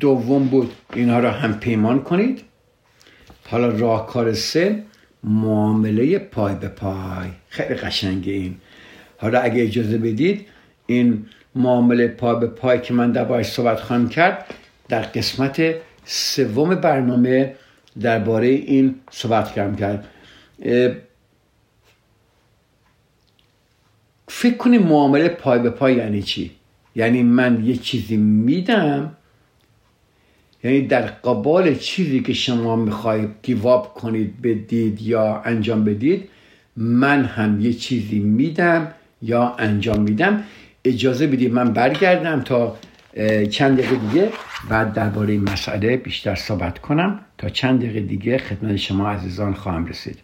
دوم 0.00 0.48
بود 0.48 0.72
اینها 0.92 1.18
را 1.18 1.30
هم 1.30 1.58
پیمان 1.58 2.02
کنید. 2.02 2.42
حالا 3.48 3.68
راهکار 3.68 4.32
سه 4.32 4.82
معامله 5.24 6.18
پای 6.18 6.54
به 6.54 6.68
پای. 6.68 7.28
خیلی 7.48 7.74
قشنگه 7.74 8.32
این. 8.32 8.56
حالا 9.18 9.40
اگه 9.40 9.62
اجازه 9.62 9.98
بدید 9.98 10.46
این 10.86 11.26
معامله 11.54 12.08
پای 12.08 12.40
به 12.40 12.46
پای 12.46 12.80
که 12.80 12.94
من 12.94 13.12
در 13.12 13.42
صحبت 13.42 13.80
خواهم 13.80 14.08
کرد 14.08 14.54
در 14.88 15.02
قسمت 15.02 15.74
سوم 16.04 16.74
برنامه 16.74 17.54
درباره 18.00 18.46
این 18.46 18.94
صحبت 19.10 19.52
کردم 19.52 19.76
کرد 19.76 20.08
فکر 24.28 24.56
کنید 24.56 24.82
معامله 24.82 25.28
پای 25.28 25.58
به 25.58 25.70
پای 25.70 25.94
یعنی 25.94 26.22
چی؟ 26.22 26.50
یعنی 26.94 27.22
من 27.22 27.64
یه 27.64 27.76
چیزی 27.76 28.16
میدم؟ 28.16 29.16
یعنی 30.64 30.86
در 30.86 31.02
قبال 31.02 31.74
چیزی 31.74 32.20
که 32.20 32.32
شما 32.32 32.76
می‌خواید 32.76 33.30
گیواب 33.42 33.94
کنید 33.94 34.42
بدید 34.42 35.02
یا 35.02 35.42
انجام 35.44 35.84
بدید 35.84 36.28
من 36.76 37.24
هم 37.24 37.60
یه 37.60 37.72
چیزی 37.72 38.18
میدم 38.18 38.92
یا 39.22 39.54
انجام 39.58 40.00
میدم؟ 40.00 40.44
اجازه 40.84 41.26
بدید 41.26 41.52
من 41.52 41.72
برگردم 41.72 42.42
تا 42.42 42.76
چند 43.50 43.78
دقیقه 43.78 43.96
دیگه. 43.96 44.32
بعد 44.68 44.92
درباره 44.92 45.32
این 45.32 45.50
مسئله 45.50 45.96
بیشتر 45.96 46.34
صحبت 46.34 46.78
کنم. 46.78 47.20
تا 47.38 47.48
چند 47.48 47.80
دقیقه 47.80 48.00
دیگه 48.00 48.38
خدمت 48.38 48.76
شما 48.76 49.10
عزیزان 49.10 49.54
خواهم 49.54 49.86
رسید. 49.86 50.23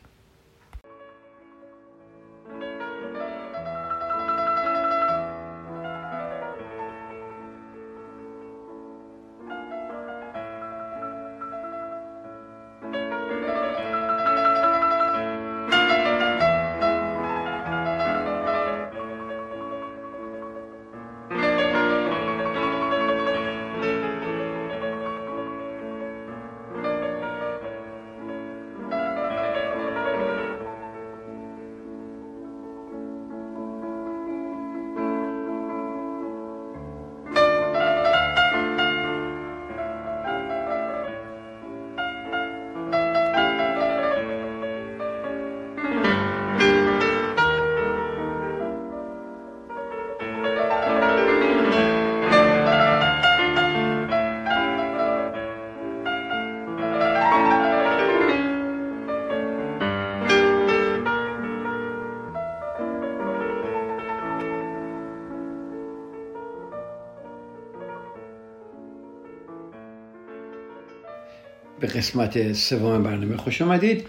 قسمت 71.92 72.52
سوم 72.52 73.02
برنامه 73.02 73.36
خوش 73.36 73.62
آمدید. 73.62 74.06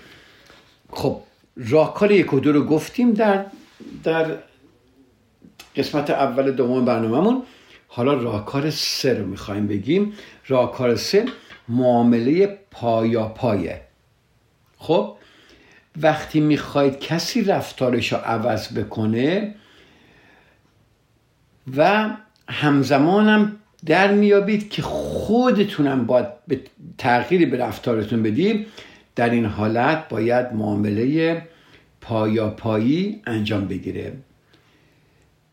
خب 0.90 1.22
راهکار 1.58 2.12
یک 2.12 2.34
و 2.34 2.40
دو 2.40 2.52
رو 2.52 2.64
گفتیم 2.64 3.14
در 3.14 3.46
در 4.04 4.38
قسمت 5.76 6.10
اول 6.10 6.52
دوم 6.52 6.86
برنامهمون. 6.86 7.44
حالا 7.88 8.14
راهکار 8.14 8.70
سه 8.70 9.14
رو 9.14 9.26
می‌خوایم 9.26 9.68
بگیم. 9.68 10.14
راهکار 10.48 10.96
سه 10.96 11.26
معامله 11.70 12.60
پایا 12.72 13.28
پایه 13.28 13.82
خب 14.78 15.16
وقتی 16.02 16.40
می‌خواید 16.40 17.00
کسی 17.00 17.42
رفتارش 17.44 18.14
رو 18.14 18.20
عوض 18.20 18.78
بکنه 18.78 19.56
و 21.78 22.10
همزمانم 22.50 23.61
در 23.86 24.14
میابید 24.14 24.70
که 24.70 24.82
خودتونم 24.82 26.06
باید 26.06 26.28
به 26.48 26.60
تغییری 26.98 27.46
به 27.46 27.58
رفتارتون 27.58 28.24
بدید 28.24 28.68
در 29.16 29.30
این 29.30 29.46
حالت 29.46 30.10
باید 30.10 30.54
معامله 30.54 31.42
پایاپایی 32.02 33.22
انجام 33.26 33.68
بگیره. 33.68 34.14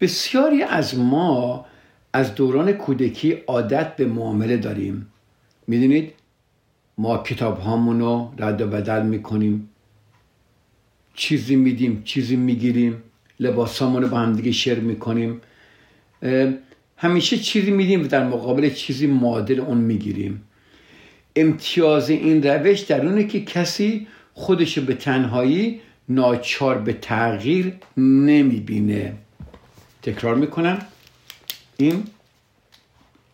بسیاری 0.00 0.62
از 0.62 0.98
ما 0.98 1.66
از 2.12 2.34
دوران 2.34 2.72
کودکی 2.72 3.32
عادت 3.32 3.96
به 3.96 4.04
معامله 4.06 4.56
داریم. 4.56 5.06
می‌دونید؟ 5.66 6.12
ما 6.98 7.18
کتاب 7.18 7.60
رو 8.00 8.32
رد 8.38 8.60
و 8.60 8.66
بدل 8.66 9.02
می‌کنیم. 9.02 9.70
چیزی 11.14 11.56
میدیم 11.56 12.02
چیزی 12.04 12.36
می‌گیریم. 12.36 13.02
لباس 13.40 13.82
رو 13.82 14.08
با 14.08 14.18
هم 14.18 14.32
دیگه 14.32 14.52
شیر 14.52 14.78
می‌کنیم. 14.78 15.40
همیشه 17.00 17.38
چیزی 17.38 17.70
میدیم 17.70 18.04
و 18.04 18.06
در 18.06 18.26
مقابل 18.26 18.70
چیزی 18.70 19.06
معادل 19.06 19.60
اون 19.60 19.78
می‌گیریم. 19.78 20.42
امتیاز 21.36 22.10
این 22.10 22.42
روش 22.42 22.80
در 22.80 23.06
اونه 23.06 23.24
که 23.24 23.40
کسی 23.40 24.06
خودشو 24.34 24.84
به 24.84 24.94
تنهایی 24.94 25.80
ناچار 26.08 26.78
به 26.78 26.92
تغییر 26.92 27.74
نمی‌بینه. 27.96 29.14
تکرار 30.02 30.34
می‌کنم. 30.34 30.78
این 31.76 32.04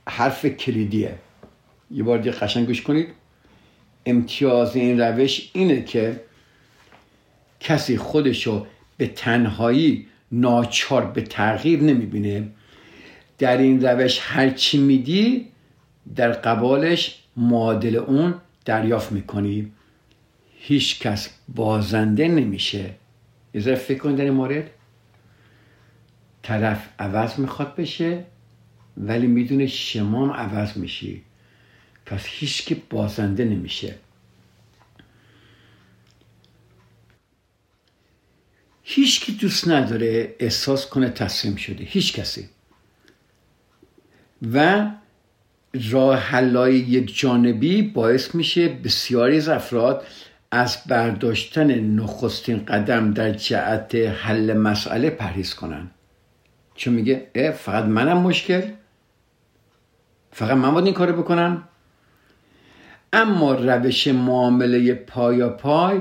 حرف 0.09 0.47
کلیدیه. 0.47 1.15
یه 1.91 2.03
بار 2.03 2.19
دیگه 2.19 2.37
قشنگ 2.37 2.67
گوش 2.67 2.83
کنید. 2.83 3.09
امتیاز 4.07 4.77
این 4.77 5.01
روش 5.01 5.51
اینه 5.53 5.85
که 5.85 6.21
کسی 7.61 7.97
خودشو 7.97 8.67
به 8.97 9.07
تنهایی 9.07 10.07
ناچار 10.33 11.05
به 11.05 11.21
تغییر 11.21 11.83
نمی‌بینه. 11.83 12.49
در 13.39 13.57
این 13.57 13.87
روش 13.87 14.19
هرچی 14.23 14.79
میدی 14.79 15.49
در 16.17 16.33
قبالش 16.33 17.23
معادل 17.37 17.97
اون 17.97 18.35
دریافت 18.65 19.13
می‌کنی. 19.13 19.73
هیچ 20.59 21.01
کس 21.01 21.31
بازنده 21.49 22.29
نمیشه. 22.29 22.95
یه 23.55 23.75
فکر 23.75 23.99
کن 23.99 24.15
در 24.15 24.25
این 24.25 24.33
مورد. 24.33 24.71
طرف 26.43 26.89
عوض 26.99 27.39
می‌خواد 27.39 27.77
بشه 27.77 28.25
ولی 28.97 29.27
می‌دونه 29.27 29.67
شما 29.67 30.27
هم 30.27 30.33
عوض 30.33 30.77
میشی. 30.77 31.23
پس 32.07 32.25
هیچ 32.27 32.65
که 32.65 32.77
بازنده 32.91 33.45
نمیشه. 33.45 33.95
هیچ 38.83 39.21
کی 39.21 39.33
دوست 39.33 39.69
نداره 39.69 40.37
احساس 40.39 40.87
کنه 40.87 41.11
تسلیم 41.11 41.57
شده. 41.57 41.85
هیچ 41.85 42.13
کسی. 42.15 42.49
و 44.53 44.87
راه 45.91 46.17
حلای 46.19 46.75
یک 46.75 47.19
جانبی 47.19 47.83
باعث 47.83 48.35
میشه 48.35 48.69
بسیاری 48.69 49.37
از 49.37 49.49
افراد 49.49 50.05
از 50.51 50.79
برداشتن 50.89 51.81
نخستین 51.81 52.65
قدم 52.65 53.11
در 53.11 53.31
جهت 53.31 53.95
حل 53.95 54.57
مسئله 54.57 55.11
پرهیز 55.11 55.55
کنن. 55.55 55.91
چون 56.75 56.95
میگه 56.95 57.27
اه 57.35 57.51
فقط 57.51 57.85
منم 57.85 58.19
مشکل؟ 58.19 58.63
فقط 60.31 60.57
من 60.57 60.71
باید 60.71 60.85
این 60.85 60.95
کارو 60.95 61.23
بکنم؟ 61.23 61.63
اما 63.13 63.55
روش 63.55 64.09
معامله 64.09 64.95
پایا 64.95 65.49
پای 65.49 66.01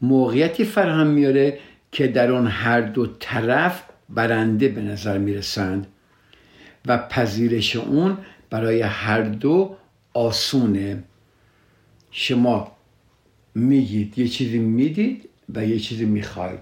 موقعیتی 0.00 0.64
فراهم 0.64 1.06
میاره 1.06 1.58
که 1.92 2.06
در 2.06 2.32
آن 2.32 2.46
هر 2.46 2.80
دو 2.80 3.06
طرف 3.06 3.82
برنده 4.08 4.68
به 4.68 4.80
نظر 4.80 5.18
می‌رسند. 5.18 5.86
و 6.86 6.98
پذیرش 6.98 7.76
اون 7.76 8.18
برای 8.50 8.82
هر 8.82 9.22
دو 9.22 9.76
آسونه. 10.14 11.04
شما 12.10 12.76
میگید 13.54 14.18
یه 14.18 14.28
چیزی 14.28 14.58
می‌دید 14.58 15.28
و 15.54 15.66
یه 15.66 15.78
چیزی 15.78 16.04
می‌خواید. 16.04 16.60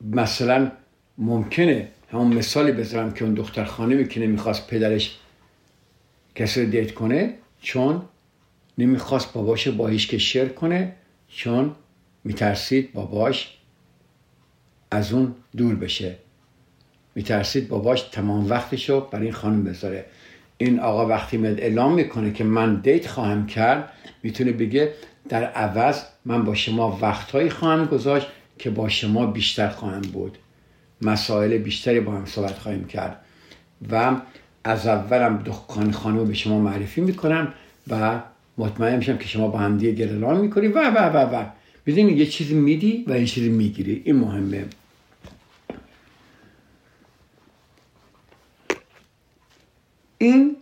مثلا 0.00 0.72
ممکنه 1.18 1.88
همون 2.12 2.36
مثالی 2.36 2.72
بذارم 2.72 3.12
که 3.12 3.24
اون 3.24 3.34
دختر 3.34 3.64
خانمی 3.64 4.08
که 4.08 4.20
نمی‌خواست 4.20 4.66
پدرش 4.66 5.18
کسی 6.34 6.64
رو 6.64 6.70
دیت 6.70 6.94
کنه 6.94 7.34
چون 7.60 8.02
نمی‌خواست 8.78 9.32
باباش 9.32 9.68
با 9.68 9.88
هیچ 9.88 10.08
که 10.08 10.18
شیر 10.18 10.48
کنه 10.48 10.96
چون 11.28 11.76
میترسید 12.24 12.92
باباش 12.92 13.58
از 14.94 15.12
اون 15.12 15.34
دور 15.56 15.74
بشه. 15.74 16.16
میترسید 17.14 17.68
باباش 17.68 18.02
تمام 18.02 18.50
وقتشو 18.50 19.00
برای 19.00 19.24
این 19.24 19.34
خانم 19.34 19.64
بذاره. 19.64 20.04
این 20.58 20.80
آقا 20.80 21.06
وقتی 21.06 21.36
میاد 21.36 21.60
اعلام 21.60 21.94
می‌کنه 21.94 22.32
که 22.32 22.44
من 22.44 22.74
دیت 22.74 23.06
خواهم 23.08 23.46
کرد 23.46 23.88
می‌تونه 24.22 24.52
بگه 24.52 24.92
در 25.28 25.44
عوض 25.44 26.00
من 26.24 26.44
با 26.44 26.54
شما 26.54 26.98
وقتهایی 27.02 27.50
خواهم 27.50 27.84
گذاشت 27.84 28.26
که 28.58 28.70
با 28.70 28.88
شما 28.88 29.26
بیشتر 29.26 29.68
خواهم 29.68 30.00
بود. 30.00 30.38
مسائل 31.02 31.58
بیشتری 31.58 32.00
با 32.00 32.12
هم 32.12 32.26
صحبت 32.26 32.58
خواهیم 32.58 32.84
کرد. 32.84 33.20
و 33.92 34.16
از 34.64 34.86
اولم 34.86 35.42
دکان 35.46 35.92
خانم 35.92 36.24
به 36.24 36.34
شما 36.34 36.58
معرفی 36.58 37.00
می‌کنم 37.00 37.52
و 37.90 38.20
مطمئن 38.58 38.96
میشم 38.96 39.18
که 39.18 39.28
شما 39.28 39.48
با 39.48 39.58
هم 39.58 39.78
دیگه 39.78 39.92
گرلان 39.92 40.40
می‌کنی. 40.40 40.68
و 40.68 40.78
و 40.78 40.98
و 40.98 41.36
و. 41.36 41.44
می‌دونی 41.86 42.12
یه 42.12 42.26
چیزی 42.26 42.54
میدی 42.54 43.04
و 43.06 43.18
یه 43.18 43.26
چیزی 43.26 43.48
می‌گیری. 43.48 44.02
این 44.04 44.16
مهمه. 44.16 44.64
این 50.24 50.56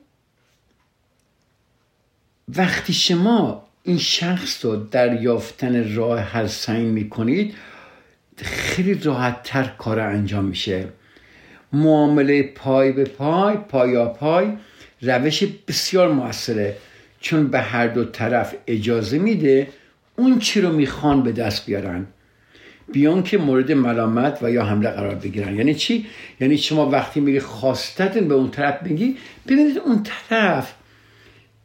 وقتی 2.48 2.92
شما 2.92 3.66
این 3.82 3.98
شخص 3.98 4.64
رو 4.64 4.76
در 4.76 5.22
یافتن 5.22 5.94
راه 5.94 6.20
حل 6.20 6.46
سعی 6.46 6.84
می‌کنید 6.84 7.54
خیلی 8.36 8.94
راحت 8.94 9.42
تر 9.42 9.64
کار 9.64 10.00
انجام 10.00 10.44
میشه. 10.44 10.88
معامله 11.72 12.42
پای 12.42 12.92
به 12.92 13.04
پای 13.04 13.56
پایا 13.56 14.06
پای 14.06 14.52
روش 15.02 15.44
بسیار 15.68 16.12
موثره. 16.12 16.76
چون 17.20 17.48
به 17.48 17.60
هر 17.60 17.86
دو 17.86 18.04
طرف 18.04 18.54
اجازه 18.66 19.18
میده 19.18 19.68
اون 20.16 20.38
چی 20.38 20.60
رو 20.60 20.72
می‌خوان 20.72 21.22
به 21.22 21.32
دست 21.32 21.66
بیارن. 21.66 22.06
بیان 22.92 23.22
که 23.22 23.38
مورد 23.38 23.72
ملامت 23.72 24.38
و 24.42 24.50
یا 24.50 24.64
حمله 24.64 24.90
قرار 24.90 25.14
بگیرن. 25.14 25.56
یعنی 25.56 25.74
چی؟ 25.74 26.06
یعنی 26.40 26.58
شما 26.58 26.90
وقتی 26.90 27.20
میگی 27.20 27.40
خواستتون 27.40 28.28
به 28.28 28.34
اون 28.34 28.50
طرف 28.50 28.82
میگی 28.82 29.16
ببینید 29.46 29.78
اون 29.78 30.02
طرف 30.02 30.74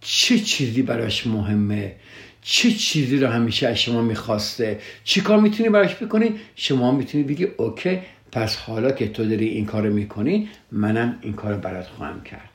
چه 0.01 0.39
چیزی 0.39 0.81
براش 0.81 1.27
مهمه؟ 1.27 1.95
چه 2.41 2.71
چیزی 2.71 3.17
رو 3.17 3.27
همیشه 3.27 3.67
از 3.67 3.79
شما 3.79 4.01
می‌خواسته؟ 4.01 4.79
چی 5.03 5.21
کار 5.21 5.39
می‌تونی 5.39 5.69
براش 5.69 5.95
بکنی؟ 5.95 6.35
شما 6.55 6.91
می‌تونی 6.91 7.23
بگی 7.23 7.43
اوکی 7.43 7.99
پس 8.31 8.55
حالا 8.55 8.91
که 8.91 9.07
تو 9.07 9.25
داری 9.25 9.47
این 9.47 9.65
کار 9.65 9.89
می‌کنی 9.89 10.49
منم 10.71 11.19
این 11.21 11.33
کار 11.33 11.53
برات 11.53 11.87
خواهم 11.87 12.23
کرد. 12.23 12.49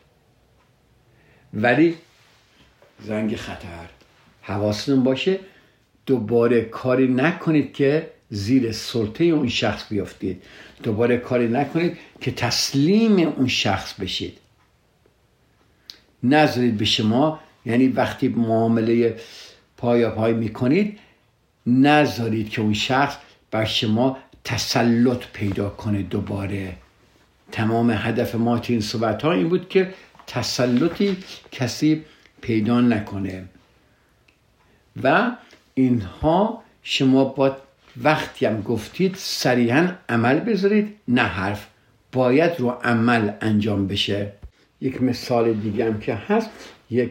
ولی 1.55 1.95
زنگ 3.01 3.37
خطر 3.37 3.89
حواستون 4.43 5.03
باشه 5.03 5.39
دوباره 6.07 6.61
کاری 6.61 7.09
نکنید 7.09 7.73
که 7.73 8.11
زیر 8.33 8.73
سلطه 8.73 9.25
اون 9.25 9.49
شخص 9.49 9.89
بیافتید. 9.89 10.43
دوباره 10.83 11.17
کاری 11.17 11.49
نکنید 11.49 11.99
که 12.21 12.31
تسلیم 12.31 13.19
اون 13.19 13.49
شخص 13.49 13.95
بشید. 14.01 14.39
نذارید 16.23 16.77
به 16.77 16.85
شما 16.85 17.41
یعنی 17.67 17.89
وقتی 17.89 18.29
معامله 18.29 19.17
پایا 19.77 20.11
پای 20.11 20.33
می‌کنید 20.33 20.99
نذارید 21.67 22.51
که 22.51 22.61
اون 22.63 22.75
شخص 22.75 23.17
بر 23.51 23.65
شما 23.65 24.19
تسلط 24.45 25.25
پیدا 25.33 25.69
کنه 25.69 26.03
دوباره. 26.03 26.77
تمام 27.53 27.91
هدف 27.91 28.35
ما 28.35 28.59
تو 28.59 28.73
این 28.73 28.83
صحبت 28.83 29.23
ها 29.23 29.33
این 29.33 29.49
بود 29.49 29.69
که 29.69 29.95
تسلطی 30.27 31.17
کسی 31.53 32.05
پیدا 32.41 32.81
نکنه. 32.81 33.45
و 35.03 35.31
اینها 35.75 36.63
شما 36.83 37.25
با 37.25 37.57
وقتی 37.97 38.47
هم 38.47 38.63
گفتید 38.63 39.15
صریحا 39.17 39.89
عمل 40.09 40.41
بذارید 40.41 40.95
نه 41.09 41.23
حرف. 41.23 41.67
باید 42.13 42.53
رو 42.59 42.69
عمل 42.69 43.31
انجام 43.41 43.87
بشه. 43.87 44.33
یک 44.81 45.03
مثال 45.03 45.53
دیگه 45.53 45.85
هم 45.85 46.01
که 46.01 46.15
هست. 46.15 46.51
یک 46.91 47.11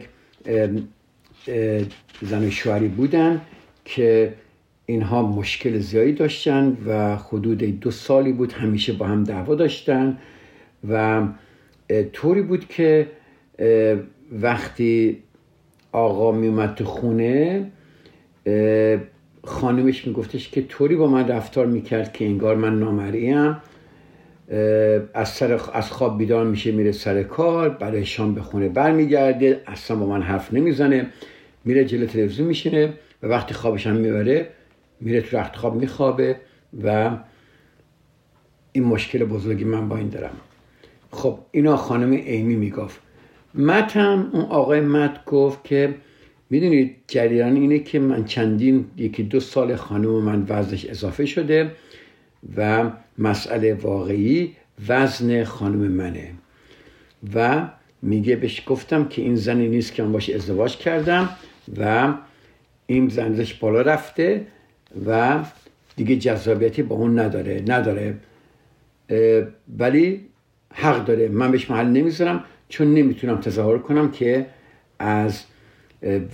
زن 2.22 2.50
شوهری 2.50 2.88
بودن 2.88 3.40
که 3.84 4.34
اینها 4.86 5.22
مشکل 5.22 5.78
زیادی 5.78 6.12
داشتن 6.12 6.76
و 6.86 7.16
حدود 7.16 7.58
دو 7.80 7.90
سالی 7.90 8.32
بود 8.32 8.52
همیشه 8.52 8.92
با 8.92 9.06
هم 9.06 9.24
دعوا 9.24 9.54
داشتن 9.54 10.18
و 10.88 11.22
طوری 12.12 12.42
بود 12.42 12.68
که 12.68 13.06
وقتی 14.32 15.22
آقا 15.92 16.32
میومد 16.32 16.74
تو 16.74 16.84
خونه 16.84 17.66
خانمش 19.44 20.06
میگفتش 20.06 20.50
که 20.50 20.62
طوری 20.62 20.96
با 20.96 21.06
من 21.06 21.28
رفتار 21.28 21.66
می‌کرد 21.66 22.12
که 22.12 22.24
انگار 22.24 22.56
من 22.56 22.78
نامریم 22.78 23.56
از, 25.14 25.28
سر 25.28 25.60
از 25.72 25.90
خواب 25.90 26.18
بیدار 26.18 26.46
میشه 26.46 26.72
میره 26.72 26.92
سر 26.92 27.22
کار 27.22 27.68
برای 27.68 28.04
شام 28.04 28.34
به 28.34 28.42
خونه 28.42 28.68
برمیگرده 28.68 29.62
اصلا 29.66 29.96
با 29.96 30.06
من 30.06 30.22
حرف 30.22 30.54
نمی‌زنه 30.54 31.06
میره 31.64 31.84
جلو 31.84 32.06
تلویزیون 32.06 32.48
میشینه 32.48 32.92
و 33.22 33.26
وقتی 33.26 33.54
خوابش 33.54 33.86
هم 33.86 33.96
می‌بره 33.96 34.48
میره 35.00 35.20
تو 35.20 35.36
رخت 35.36 35.56
خواب 35.56 35.74
میخوابه 35.74 36.36
و 36.84 37.10
این 38.72 38.84
مشکل 38.84 39.24
بزرگی 39.24 39.64
من 39.64 39.88
با 39.88 39.96
این 39.96 40.08
دارم. 40.08 40.34
خب 41.10 41.38
اینا 41.50 41.76
خانم 41.76 42.10
ایمی 42.10 42.56
می‌گفت. 42.56 43.00
مت 43.54 43.96
هم 43.96 44.30
اون 44.32 44.44
آقای 44.44 44.80
مت 44.80 45.24
گفت 45.24 45.64
که 45.64 45.94
می‌دونید 46.52 46.96
جریان 47.08 47.56
اینه 47.56 47.78
که 47.78 47.98
من 47.98 48.24
چندین 48.24 48.84
یکی 48.96 49.22
دو 49.22 49.40
سال 49.40 49.76
خانم 49.76 50.10
من 50.10 50.46
وزنش 50.48 50.86
اضافه 50.86 51.26
شده 51.26 51.70
و 52.56 52.90
مسئله 53.18 53.74
واقعی 53.74 54.52
وزن 54.88 55.44
خانم 55.44 55.78
منه 55.78 56.30
و 57.34 57.68
میگه 58.02 58.36
بهش 58.36 58.62
گفتم 58.66 59.04
که 59.04 59.22
این 59.22 59.36
زنی 59.36 59.68
نیست 59.68 59.94
که 59.94 60.02
من 60.02 60.12
باش 60.12 60.30
ازدواج 60.30 60.76
کردم 60.76 61.28
و 61.78 62.14
این 62.86 63.08
زنش 63.08 63.54
بالا 63.54 63.80
رفته 63.80 64.46
و 65.06 65.40
دیگه 65.96 66.16
جذابیتی 66.16 66.82
با 66.82 66.96
اون 66.96 67.18
نداره 67.18 67.64
نداره. 67.68 68.14
ولی 69.78 70.20
حق 70.74 71.04
داره. 71.04 71.28
من 71.28 71.50
بهش 71.50 71.70
محل 71.70 71.86
نمی‌ذارم 71.86 72.44
چون 72.68 72.94
نمی‌تونم 72.94 73.40
تظاهر 73.40 73.78
کنم 73.78 74.10
که 74.10 74.46
از 74.98 75.44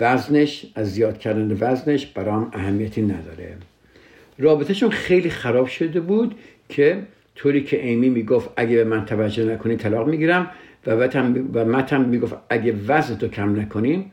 وزنش 0.00 0.66
از 0.74 0.92
زیاد 0.92 1.18
کردن 1.18 1.56
وزنش 1.60 2.06
برام 2.06 2.50
اهمیتی 2.52 3.02
نداره. 3.02 3.56
رابطهشون 4.38 4.90
خیلی 4.90 5.30
خراب 5.30 5.66
شده 5.66 6.00
بود 6.00 6.34
که 6.68 7.02
طوری 7.34 7.64
که 7.64 7.86
ایمی 7.86 8.10
می‌گفت 8.10 8.50
اگه 8.56 8.76
به 8.76 8.84
من 8.84 9.04
توجه 9.04 9.44
نکنی 9.44 9.76
طلاق 9.76 10.08
می‌گیرم 10.08 10.50
و 10.86 10.90
و 11.54 11.64
متم 11.64 12.00
می‌گفت 12.00 12.34
اگه 12.48 12.74
وزن 12.86 13.16
تو 13.16 13.28
کم 13.28 13.60
نکنیم 13.60 14.10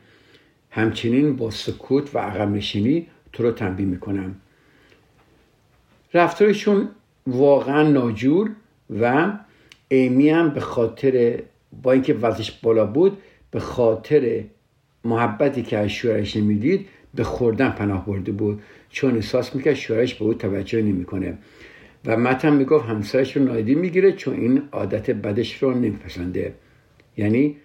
همچنین 0.70 1.36
با 1.36 1.50
سکوت 1.50 2.14
و 2.14 2.18
عقب 2.18 2.50
نشینی 2.50 3.06
تو 3.32 3.42
رو 3.42 3.50
تنبیه 3.50 3.86
می‌کنم. 3.86 4.36
رفتارشون 6.14 6.88
واقعا 7.26 7.82
ناجور 7.82 8.50
و 9.00 9.32
ایمی 9.88 10.30
هم 10.30 10.50
به 10.50 10.60
خاطر 10.60 11.42
با 11.82 11.92
اینکه 11.92 12.14
وزنش 12.14 12.50
بالا 12.62 12.86
بود 12.86 13.18
به 13.50 13.60
خاطر 13.60 14.44
محبتی 15.06 15.62
که 15.62 15.78
از 15.78 15.90
شوهرش 15.90 16.36
نمی‌دید 16.36 16.86
به 17.14 17.24
خوردن 17.24 17.70
پناه 17.70 18.06
برده 18.06 18.32
بود. 18.32 18.62
چون 18.90 19.14
احساس 19.14 19.54
می‌کرد 19.54 19.74
شوهرش 19.74 20.14
به 20.14 20.24
او 20.24 20.34
توجه 20.34 20.82
نمی‌کنه. 20.82 21.38
و 22.04 22.16
متن 22.16 22.52
می‌گفت 22.52 22.86
همسرش 22.86 23.36
رو 23.36 23.44
نایدی 23.44 23.74
می‌گیره 23.74 24.12
چون 24.12 24.34
این 24.34 24.62
عادت 24.72 25.10
بدش 25.10 25.62
رو 25.62 25.74
نمیپسنده. 25.74 26.54
یعنی 27.16 27.56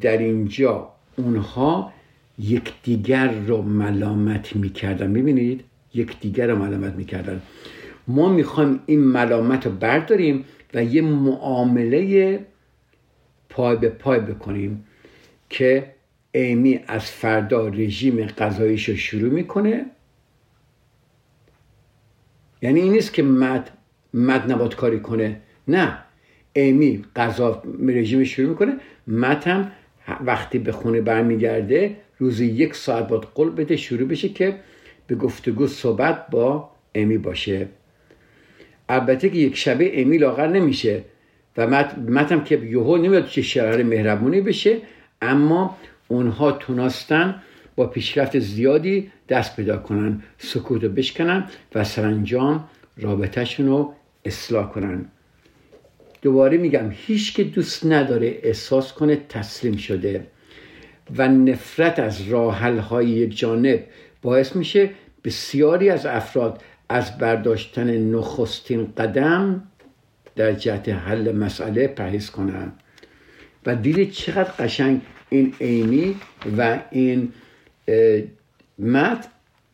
در 0.00 0.18
اینجا 0.18 0.88
اونها 1.16 1.92
یکدیگر 2.38 3.30
رو 3.46 3.62
ملامت 3.62 4.56
می‌کردن. 4.56 5.12
ببینید 5.12 5.64
یکدیگر 5.94 6.46
رو 6.46 6.58
ملامت 6.58 6.94
می‌کردن. 6.94 7.42
ما 8.08 8.28
می‌خوایم 8.28 8.80
این 8.86 9.00
ملامت 9.00 9.66
رو 9.66 9.72
برداریم 9.72 10.44
و 10.74 10.84
یه 10.84 11.02
معامله 11.02 12.38
پای 13.48 13.76
به 13.76 13.88
پای 13.88 14.20
بکنیم 14.20 14.84
که 15.50 15.86
ایمی 16.32 16.80
از 16.86 17.04
فردا 17.04 17.68
رژیم 17.68 18.26
غذاییش 18.26 18.88
رو 18.88 18.96
شروع 18.96 19.30
می‌کنه. 19.32 19.86
یعنی 22.62 22.80
این 22.80 22.92
نیست 22.92 23.12
که 23.12 23.22
مد 23.22 23.70
مد 24.14 24.52
نباد 24.52 24.76
کاری 24.76 25.00
کنه. 25.00 25.40
نه. 25.68 25.98
ایمی 26.52 27.04
غذا 27.16 27.62
رژیم 27.86 28.24
شروع 28.24 28.48
می‌کنه. 28.48 28.72
مد 29.06 29.44
هم 29.44 29.72
وقتی 30.24 30.58
به 30.58 30.72
خونه 30.72 31.00
برمیگرده 31.00 31.96
روزی 32.18 32.46
یک 32.46 32.74
ساعت 32.74 33.08
باید 33.08 33.22
قول 33.22 33.50
بده 33.50 33.76
شروع 33.76 34.08
بشه 34.08 34.28
که 34.28 34.60
به 35.06 35.14
گفتگو 35.14 35.66
صحبت 35.66 36.26
با 36.30 36.70
ایمی 36.92 37.18
باشه. 37.18 37.68
البته 38.88 39.28
که 39.28 39.36
یک 39.36 39.56
شبه 39.56 39.84
ایمی 39.84 40.18
لاغر 40.18 40.46
نمیشه 40.46 41.04
و 41.56 41.66
متم 42.08 42.44
که 42.44 42.58
یهو 42.58 42.96
نمیاد 42.96 43.26
چه 43.26 43.42
شرار 43.42 43.82
مهربونی 43.82 44.40
بشه 44.40 44.78
اما 45.22 45.76
اونها 46.10 46.52
تونستن 46.52 47.42
با 47.76 47.86
پیشرفت 47.86 48.38
زیادی 48.38 49.10
دست 49.28 49.56
پیدا 49.56 49.76
کنن 49.76 50.22
سکوت 50.38 50.84
رو 50.84 50.88
بشکنن 50.88 51.44
و 51.74 51.84
سرانجام 51.84 52.64
رابطهشون 52.96 53.66
رو 53.66 53.94
اصلاح 54.24 54.70
کنن. 54.70 55.04
دوباره 56.22 56.56
میگم 56.56 56.90
هیچ 56.90 57.34
که 57.34 57.44
دوست 57.44 57.86
نداره 57.86 58.40
احساس 58.42 58.92
کنه 58.92 59.16
تسلیم 59.28 59.76
شده 59.76 60.26
و 61.16 61.28
نفرت 61.28 61.98
از 61.98 62.28
راحل 62.28 62.78
های 62.78 63.26
جانب 63.26 63.84
باعث 64.22 64.56
میشه 64.56 64.90
بسیاری 65.24 65.90
از 65.90 66.06
افراد 66.06 66.62
از 66.88 67.18
برداشتن 67.18 67.96
نخستین 67.96 68.92
قدم 68.96 69.62
در 70.36 70.52
جهت 70.52 70.88
حل 70.88 71.32
مسئله 71.32 71.86
پرهیز 71.86 72.30
کنن. 72.30 72.72
و 73.66 73.76
دیدید 73.76 74.10
چقدر 74.10 74.50
قشنگ 74.58 75.00
این 75.30 75.54
ایمی 75.58 76.16
و 76.58 76.78
این 76.90 77.32
مد 78.78 79.26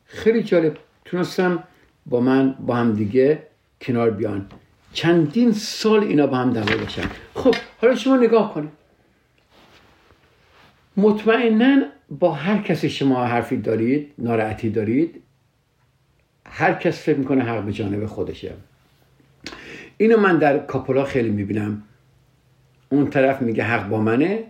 خیلی 0.05 0.43
جالب. 0.43 0.77
تونستم 1.05 1.65
با 2.07 2.21
من 2.21 2.53
با 2.53 2.75
هم 2.75 2.93
دیگه 2.93 3.43
کنار 3.81 4.11
بیان. 4.11 4.47
چندین 4.93 5.53
سال 5.53 6.05
اینا 6.05 6.27
با 6.27 6.37
هم 6.37 6.53
دعوا 6.53 6.77
باشن. 6.77 7.09
خب 7.35 7.55
حالا 7.81 7.95
شما 7.95 8.17
نگاه 8.17 8.55
کنید. 8.55 8.71
مطمئنا 10.97 11.83
با 12.11 12.33
هر 12.33 12.63
کسی 12.63 12.91
شما 12.91 13.25
حرفی 13.25 13.57
دارید 13.57 14.13
ناراحتی 14.19 14.71
دارید 14.71 15.23
هر 16.47 16.75
کس 16.75 17.03
فکر 17.03 17.19
می‌کنه 17.19 17.45
حق 17.45 17.63
به 17.63 17.73
جانب 17.73 18.07
خودشه. 18.07 18.53
اینو 19.97 20.17
من 20.17 20.39
در 20.39 20.59
کاپولا 20.59 21.05
خیلی 21.05 21.31
می‌بینم. 21.31 21.83
اون 22.89 23.11
طرف 23.11 23.43
میگه 23.43 23.65
حق 23.65 23.89
با 23.89 24.01
منه. 24.01 24.45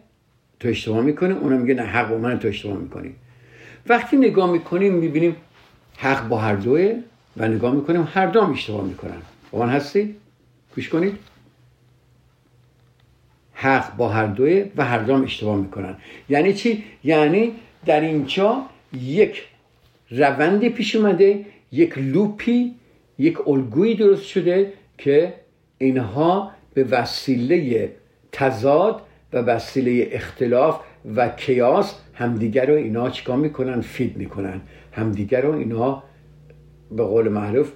تو 0.61 0.69
اشتباه 0.69 1.03
می‌کنی 1.03 1.33
اونم 1.33 1.61
میگه 1.61 1.75
نه 1.75 1.83
حق 1.83 2.11
با 2.11 2.19
منه 2.19 2.37
تو 2.37 2.49
اشتباه 2.49 2.79
می‌کنی 2.79 3.15
وقتی 3.87 4.17
نگاه 4.17 4.53
می‌کنیم 4.53 4.95
می‌بینیم 4.95 5.37
حق 5.97 6.29
با 6.29 6.39
هر 6.39 6.55
دوه 6.55 6.95
و 7.37 7.49
نگاه 7.49 7.75
می‌کنیم 7.75 8.09
هر 8.13 8.27
دو 8.27 8.41
هم 8.41 8.53
اشتباه 8.53 8.85
می‌کنن 8.85 9.23
با 9.51 9.59
من 9.59 9.69
هستی؟ 9.69 10.17
گوش 10.75 10.89
کنید 10.89 11.19
حق 13.53 13.97
با 13.97 14.09
هر 14.09 14.27
دوه 14.27 14.71
و 14.77 14.85
هر 14.85 14.99
دو 14.99 15.15
هم 15.15 15.23
اشتباه 15.23 15.57
می‌کنن 15.57 15.97
یعنی 16.29 16.55
چی؟ 16.55 16.85
یعنی 17.05 17.53
در 17.87 18.01
اینجا 18.01 18.63
یک 19.03 19.43
روندی 20.11 20.69
پیش 20.69 20.97
اومده 20.97 21.45
یک 21.73 21.99
loop 21.99 22.59
ی 22.59 22.75
یک 23.19 23.49
الگویی 23.49 23.95
درست 23.95 24.27
شده 24.27 24.73
که 24.99 25.35
اینها 25.79 26.51
به 26.75 26.85
وسیله 26.85 27.91
تضاد 28.33 29.03
و 29.37 29.39
وسیله 29.39 30.09
اختلاف 30.12 30.80
و 31.16 31.28
chaos 31.29 31.95
همدیگر 32.14 32.66
رو 32.66 32.74
اینا 32.74 33.11
چیکار 33.11 33.37
می‌کنن؟ 33.37 33.80
feed 33.81 34.17
می‌کنن. 34.16 34.61
همدیگر 34.93 35.41
رو 35.41 35.53
اینا 35.53 36.03
به 36.91 37.03
قول 37.05 37.28
معروف 37.28 37.72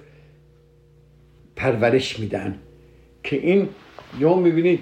پرورش 1.55 2.19
میدن. 2.19 2.59
که 3.23 3.35
این 3.35 3.69
یا 4.19 4.35
می‌بینید 4.35 4.79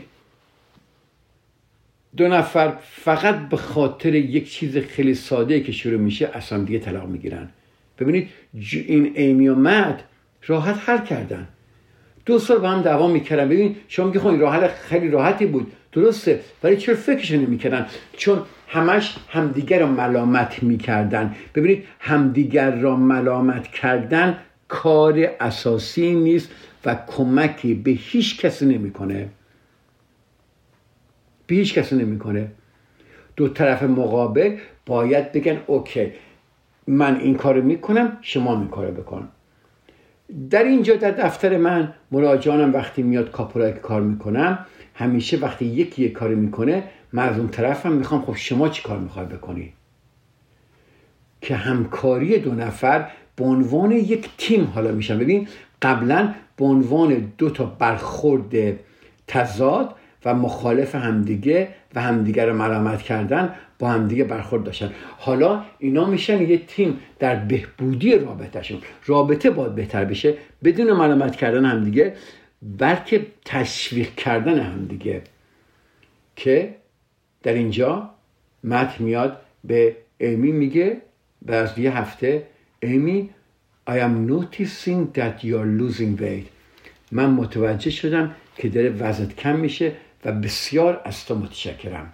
دو 2.17 2.27
نفر 2.27 2.73
فقط 2.81 3.49
به 3.49 3.57
خاطر 3.57 4.15
یک 4.15 4.51
چیز 4.51 4.77
خیلی 4.77 5.13
ساده 5.13 5.59
که 5.59 5.71
شروع 5.71 5.99
میشه 5.99 6.29
اصلا 6.33 6.63
دیگه 6.63 6.79
طلاق 6.79 7.07
می‌گیرن. 7.07 7.49
ببینید 7.99 8.29
این 8.71 9.11
ایمی 9.15 9.47
و 9.47 9.55
مد 9.55 10.03
راحت 10.47 10.89
حل 10.89 11.05
کردن. 11.05 11.47
دو 12.25 12.39
سال 12.39 12.57
با 12.57 12.69
هم 12.69 12.81
دعوا 12.81 13.07
می‌کردن. 13.07 13.49
ببین 13.49 13.75
شما 13.87 14.05
میگی 14.05 14.19
خب 14.19 14.27
راحت 14.27 14.67
خیلی 14.67 15.09
راحتی 15.09 15.45
بود. 15.45 15.71
درسته. 15.91 16.39
ولی 16.63 16.77
چرا 16.77 16.95
فکرش 16.95 17.31
نمی‌کردن؟ 17.31 17.85
چون 18.17 18.41
همش 18.67 19.15
همدیگر 19.29 19.79
را 19.79 19.87
ملامت 19.87 20.63
می‌کردن. 20.63 21.35
ببینید 21.55 21.83
همدیگر 21.99 22.75
را 22.75 22.95
ملامت 22.95 23.67
کردن 23.67 24.37
کار 24.67 25.29
اساسی 25.39 26.15
نیست 26.15 26.49
و 26.85 26.97
کمکی 27.07 27.73
به 27.73 27.91
هیچ 27.91 28.39
کسی 28.41 28.65
نمی‌کنه. 28.65 29.29
به 31.47 31.55
هیچ 31.55 31.73
کسی 31.73 31.95
نمی‌کنه. 31.95 32.51
دو 33.35 33.49
طرف 33.49 33.83
مقابل 33.83 34.57
باید 34.85 35.31
بگن 35.31 35.59
اوکی 35.67 36.11
من 36.87 37.19
این 37.19 37.35
کارو 37.35 37.61
می‌کنم 37.61 38.17
شما 38.21 38.59
این 38.59 38.67
کارو 38.67 38.91
بکن. 38.91 39.29
در 40.49 40.63
اینجا 40.63 40.95
در 40.95 41.11
دفتر 41.11 41.57
من 41.57 41.93
مراجعانم 42.11 42.73
وقتی 42.73 43.03
میاد 43.03 43.31
کاپورای 43.31 43.73
کار 43.73 44.01
می‌کنم 44.01 44.65
همیشه 44.99 45.37
وقتی 45.37 45.65
یکی 45.65 46.03
یک 46.03 46.13
کاری 46.13 46.35
می‌کنه 46.35 46.83
از 47.17 47.37
اون 47.37 47.47
طرفم 47.47 47.91
می‌خوام 47.91 48.21
خب 48.21 48.35
شما 48.35 48.69
چی 48.69 48.83
کار 48.83 48.99
می‌خوای 48.99 49.25
بکنی؟ 49.25 49.73
که 51.41 51.55
همکاری 51.55 52.39
دو 52.39 52.53
نفر 52.53 53.09
به 53.35 53.45
عنوان 53.45 53.91
یک 53.91 54.29
تیم 54.37 54.71
حالا 54.75 54.91
میشن. 54.91 55.19
ببین 55.19 55.47
قبلا 55.81 56.33
به 56.57 56.65
عنوان 56.65 57.31
دو 57.37 57.49
تا 57.49 57.65
برخورد 57.65 58.79
تضاد 59.27 59.95
و 60.25 60.33
مخالف 60.33 60.95
همدیگه 60.95 61.67
و 61.95 62.01
همدیگه 62.01 62.45
رو 62.45 62.53
ملامت 62.53 63.01
کردن 63.01 63.55
با 63.79 63.89
همدیگه 63.89 64.23
برخورد 64.23 64.63
داشتن. 64.63 64.91
حالا 65.17 65.63
اینا 65.79 66.05
میشن 66.05 66.41
یه 66.41 66.57
تیم 66.57 66.99
در 67.19 67.35
بهبودی 67.35 68.17
رابطهشون. 68.17 68.79
رابطه 69.05 69.49
باید 69.49 69.75
بهتر 69.75 70.05
بشه. 70.05 70.33
بدون 70.63 70.93
ملامت 70.93 71.35
کردن 71.35 71.65
همدیگه 71.65 72.13
بلکه 72.61 73.25
تشویق 73.45 74.15
کردن 74.15 74.59
همدیگه 74.59 75.21
که 76.35 76.75
در 77.43 77.53
اینجا 77.53 78.09
مت 78.63 79.01
میاد 79.01 79.41
به 79.63 79.95
ایمی 80.17 80.51
میگه 80.51 81.01
بعد 81.41 81.79
یه 81.79 81.97
هفته 81.97 82.47
ایمی 82.79 83.29
I 83.89 83.91
am 83.91 84.27
noticing 84.27 85.01
that 85.17 85.43
you 85.43 85.57
are 85.57 85.69
losing 85.79 86.21
weight. 86.21 86.47
من 87.11 87.29
متوجه 87.29 87.91
شدم 87.91 88.35
که 88.55 88.69
داره 88.69 88.89
وزنت 88.89 89.35
کم 89.35 89.59
میشه 89.59 89.91
و 90.25 90.31
بسیار 90.31 91.01
از 91.05 91.25
تو 91.25 91.35
متشکرم. 91.35 92.13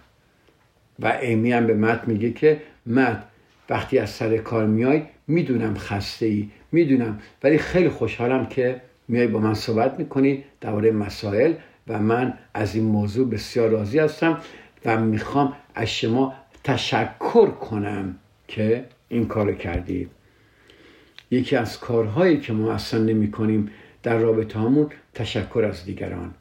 و 0.98 1.06
ایمی 1.06 1.52
هم 1.52 1.66
به 1.66 1.74
مت 1.74 2.08
میگه 2.08 2.32
که 2.32 2.62
مت 2.86 3.22
وقتی 3.70 3.98
از 3.98 4.10
سر 4.10 4.36
کار 4.36 4.66
میای 4.66 5.02
می‌دونم 5.26 5.78
خسته 5.78 6.26
ای 6.26 6.48
می‌دونم 6.72 7.20
ولی 7.42 7.58
خیلی 7.58 7.88
خوشحالم 7.88 8.46
که 8.46 8.80
میای 9.08 9.26
با 9.26 9.38
من 9.38 9.54
صحبت 9.54 9.98
می‌کنی 9.98 10.44
درباره 10.60 10.90
مسائل 10.90 11.54
و 11.88 11.98
من 11.98 12.38
از 12.54 12.74
این 12.74 12.84
موضوع 12.84 13.30
بسیار 13.30 13.68
راضی 13.68 13.98
هستم 13.98 14.40
و 14.84 15.00
می‌خوام 15.00 15.56
از 15.74 15.88
شما 15.88 16.34
تشکر 16.64 17.50
کنم 17.50 18.18
که 18.48 18.84
این 19.08 19.28
کار 19.28 19.52
کردید 19.54 20.10
یکی 21.30 21.56
از 21.56 21.80
کارهایی 21.80 22.40
که 22.40 22.52
ما 22.52 22.72
اصلا 22.72 23.00
نمی 23.00 23.30
کنیم 23.30 23.70
در 24.02 24.18
رابطه 24.18 24.58
همون 24.58 24.90
تشکر 25.14 25.64
از 25.70 25.84
دیگران. 25.84 26.34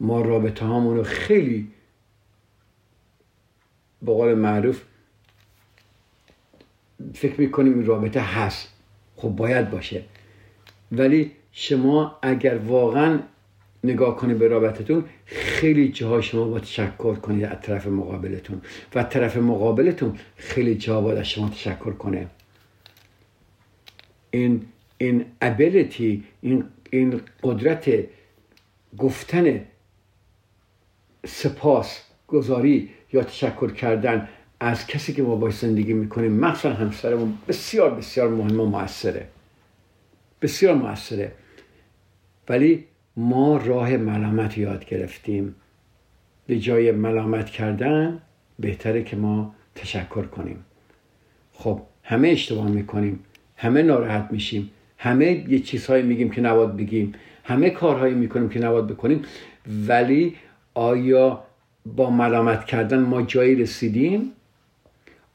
ما 0.00 0.20
رابطه 0.20 0.64
همون 0.64 0.96
رو 0.96 1.02
خیلی 1.02 1.68
به 4.02 4.12
قول 4.12 4.34
معروف 4.34 4.82
فکر 7.14 7.40
می‌کنیم 7.40 7.74
این 7.74 7.86
رابطه 7.86 8.20
هست. 8.20 8.72
خب 9.16 9.28
باید 9.28 9.70
باشه. 9.70 10.04
ولی 10.92 11.32
شما 11.58 12.18
اگر 12.22 12.58
واقعا 12.58 13.18
نگاه 13.84 14.16
کنید 14.16 14.38
به 14.38 14.48
رابطتون 14.48 15.04
خیلی 15.24 15.88
جاها 15.88 16.20
شما 16.20 16.48
با 16.48 16.60
تشکر 16.60 17.14
کنید 17.14 17.44
از 17.44 17.60
طرف 17.62 17.86
مقابلتون. 17.86 18.60
و 18.94 19.02
طرف 19.02 19.36
مقابلتون 19.36 20.18
خیلی 20.36 20.74
جاها 20.74 21.00
باید 21.00 21.18
از 21.18 21.28
شما 21.28 21.48
تشکر 21.48 21.92
کنه. 21.92 22.26
این 24.30 24.62
این 24.98 25.24
ابیلیتی 25.40 26.24
این 26.40 26.64
این 26.90 27.20
قدرت 27.42 27.90
گفتن 28.98 29.64
سپاس 31.26 32.02
گذاری 32.28 32.90
یا 33.12 33.22
تشکر 33.22 33.70
کردن 33.70 34.28
از 34.60 34.86
کسی 34.86 35.12
که 35.12 35.22
ما 35.22 35.36
باش 35.36 35.58
زندگی 35.58 35.92
می‌کنیم 35.92 36.32
مخصوصا 36.32 36.74
همسرمون 36.74 37.38
بسیار 37.48 37.94
بسیار 37.94 38.28
مهم 38.28 38.60
و 38.60 38.66
موثره 38.66 39.28
بسیار 40.42 40.74
موثره 40.74 41.32
ولی 42.48 42.84
ما 43.16 43.56
راه 43.56 43.96
ملامت 43.96 44.58
یاد 44.58 44.84
گرفتیم. 44.84 45.54
به 46.46 46.58
جای 46.58 46.92
ملامت 46.92 47.50
کردن 47.50 48.20
بهتره 48.58 49.02
که 49.02 49.16
ما 49.16 49.54
تشکر 49.74 50.22
کنیم. 50.22 50.64
خب 51.52 51.80
همه 52.02 52.28
اشتباه 52.28 52.68
می‌کنیم 52.68 53.20
همه 53.56 53.82
ناراحت 53.82 54.28
میشیم 54.30 54.70
همه 54.98 55.44
یه 55.48 55.58
چیزهایی 55.58 56.02
میگیم 56.02 56.30
که 56.30 56.40
نباید 56.40 56.76
بگیم 56.76 57.12
همه 57.44 57.70
کارهایی 57.70 58.14
می‌کنیم 58.14 58.48
که 58.48 58.60
نباید 58.60 58.86
بکنیم 58.86 59.22
ولی 59.88 60.34
آیا 60.74 61.42
با 61.86 62.10
ملامت 62.10 62.64
کردن 62.64 62.98
ما 62.98 63.22
جایی 63.22 63.54
رسیدیم؟ 63.54 64.32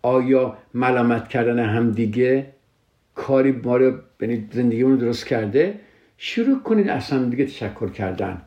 آیا 0.01 0.57
ملامت 0.73 1.27
کردن 1.27 1.59
همدیگه 1.59 2.47
کاری 3.15 3.51
ما 3.51 3.77
رو 3.77 3.93
یعنی 4.21 4.47
زندگیمون 4.51 4.95
درست 4.95 5.25
کرده؟ 5.25 5.79
شروع 6.23 6.63
کنید 6.63 6.89
از 6.89 7.09
همدیگه 7.09 7.45
تشکر 7.45 7.89
کردن. 7.89 8.41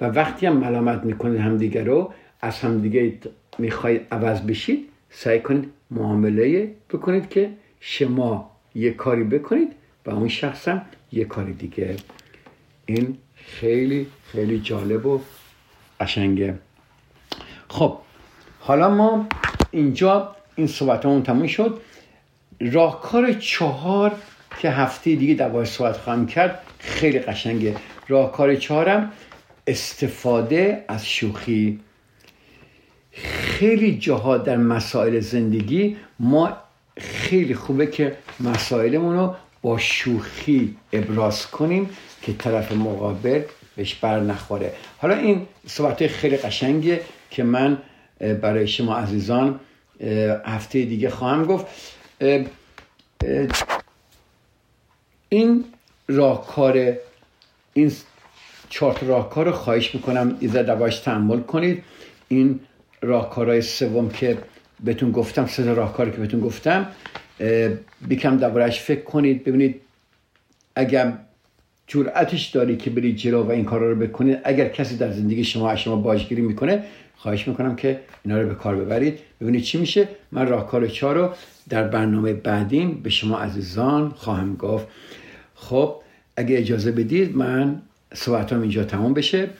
و 0.00 0.04
وقتی 0.04 0.46
هم 0.46 0.56
ملامت 0.56 1.04
می‌کنید 1.04 1.40
همدیگه 1.40 1.84
رو 1.84 2.12
از 2.40 2.60
همدیگه 2.60 3.18
می‌خواید 3.58 4.06
عوض 4.10 4.40
بشید 4.40 4.88
سعی 5.10 5.40
کنید 5.40 5.70
معامله 5.90 6.74
بکنید 6.90 7.28
که 7.28 7.50
شما 7.80 8.50
یه 8.74 8.90
کاری 8.90 9.24
بکنید 9.24 9.72
و 10.06 10.10
اون 10.10 10.28
شخص 10.28 10.68
هم 10.68 10.82
یه 11.12 11.24
کاری 11.24 11.52
دیگه. 11.52 11.96
این 12.86 13.18
خیلی 13.34 14.06
خیلی 14.32 14.60
جالب 14.60 15.06
و 15.06 15.20
قشنگه. 16.00 16.58
خب 17.68 17.98
حالا 18.60 18.90
ما 18.90 19.26
اینجا 19.70 20.36
این 20.56 20.66
صحبت 20.66 21.04
همون 21.04 21.22
تموم 21.22 21.46
شد. 21.46 21.80
راهکار 22.60 23.32
چهار 23.32 24.12
که 24.58 24.70
هفته 24.70 25.14
دیگه 25.14 25.34
در 25.34 25.64
صحبت 25.64 25.96
خواهم 25.96 26.26
کرد 26.26 26.65
خیلی 26.86 27.18
قشنگه 27.18 27.76
راهکار 28.08 28.56
چهارم 28.56 29.12
استفاده 29.66 30.84
از 30.88 31.06
شوخی. 31.08 31.80
خیلی 33.12 33.98
جاها 33.98 34.38
در 34.38 34.56
مسائل 34.56 35.20
زندگی 35.20 35.96
ما 36.18 36.56
خیلی 36.98 37.54
خوبه 37.54 37.86
که 37.86 38.16
مسائلمون 38.40 39.16
رو 39.16 39.34
با 39.62 39.78
شوخی 39.78 40.76
ابراز 40.92 41.46
کنیم 41.46 41.90
که 42.22 42.32
طرف 42.32 42.72
مقابل 42.72 43.42
بهش 43.76 43.94
بر 43.94 44.20
نخوره. 44.20 44.72
حالا 44.98 45.14
این 45.14 45.46
صحبت 45.66 46.06
خیلی 46.06 46.36
قشنگه 46.36 47.00
که 47.30 47.42
من 47.42 47.78
برای 48.18 48.68
شما 48.68 48.96
عزیزان 48.96 49.60
هفته 50.44 50.84
دیگه 50.84 51.10
خواهم 51.10 51.44
گفت. 51.44 51.66
این 55.28 55.64
راهکار 56.08 56.92
این 57.74 57.92
چهار 58.68 58.98
راهکار 59.02 59.46
رو 59.46 59.52
خواهش 59.52 59.94
می‌کنم 59.94 60.36
ایزا 60.40 60.62
دواش 60.62 60.98
تحمل 60.98 61.40
کنید. 61.40 61.82
این 62.28 62.60
راهکارهای 63.02 63.62
سوم 63.62 64.08
که 64.08 64.38
بهتون 64.84 65.10
گفتم 65.10 65.46
سه 65.46 65.74
راهکاری 65.74 66.10
که 66.10 66.16
بهتون 66.16 66.40
گفتم 66.40 66.86
بیکم 68.08 68.36
دربارهش 68.36 68.80
فکر 68.80 69.02
کنید. 69.02 69.44
ببینید 69.44 69.80
اگر 70.76 71.12
جرأتش 71.86 72.46
داری 72.46 72.76
که 72.76 72.90
برید 72.90 73.16
جلو 73.16 73.42
و 73.42 73.50
این 73.50 73.64
کارا 73.64 73.90
رو 73.90 73.96
بکنید 73.96 74.38
اگر 74.44 74.68
کسی 74.68 74.96
در 74.96 75.12
زندگی 75.12 75.44
شما 75.44 75.70
از 75.70 75.78
شما 75.80 75.96
باجگیری 75.96 76.42
می‌کنه 76.42 76.84
خواهش 77.16 77.48
می‌کنم 77.48 77.76
که 77.76 78.00
اینا 78.24 78.40
رو 78.40 78.48
به 78.48 78.54
کار 78.54 78.76
ببرید. 78.76 79.18
ببینید 79.40 79.62
چی 79.62 79.78
میشه. 79.78 80.08
من 80.32 80.48
راهکار 80.48 80.86
چهار 80.86 81.14
رو 81.14 81.30
در 81.68 81.88
برنامه 81.88 82.32
بعدیم 82.32 83.00
به 83.02 83.10
شما 83.10 83.38
عزیزان 83.38 84.10
خواهم 84.10 84.56
گفت. 84.56 84.86
خب 85.56 85.94
اگه 86.36 86.58
اجازه 86.58 86.92
بدید 86.92 87.36
من 87.36 87.82
صحبتام 88.14 88.60
اینجا 88.60 88.84
تمام 88.84 89.14
بشه. 89.14 89.50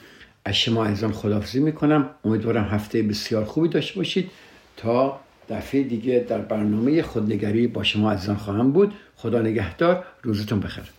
از 0.45 0.55
شما 0.55 0.85
عزیزان 0.85 1.11
خداحافظی 1.11 1.59
می‌کنم. 1.59 2.09
امیدوارم 2.25 2.63
هفته 2.63 3.01
بسیار 3.01 3.45
خوبی 3.45 3.67
داشته 3.67 3.95
باشید. 3.95 4.31
تا 4.77 5.19
دفعه 5.49 5.83
دیگه 5.83 6.25
در 6.29 6.37
برنامه 6.37 7.01
خودنگری 7.01 7.67
با 7.67 7.83
شما 7.83 8.11
عزیزان 8.11 8.35
خواهم 8.35 8.71
بود. 8.71 8.93
خدا 9.15 9.41
نگهدار. 9.41 10.03
روزتون 10.23 10.59
بخیر. 10.59 10.96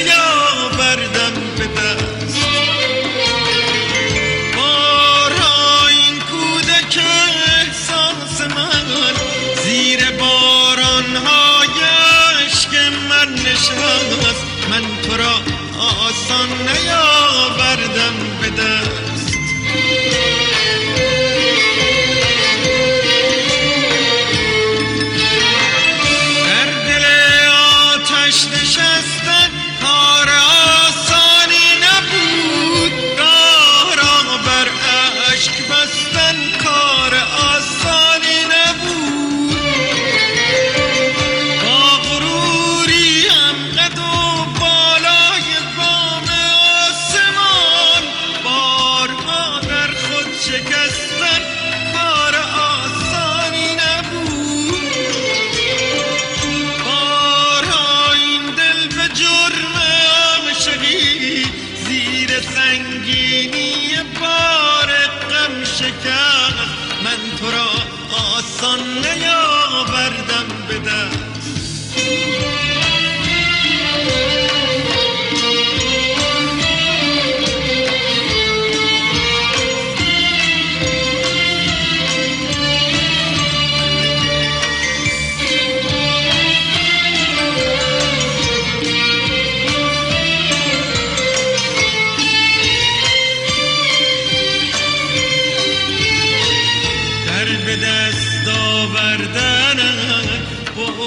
señor. 0.00 0.29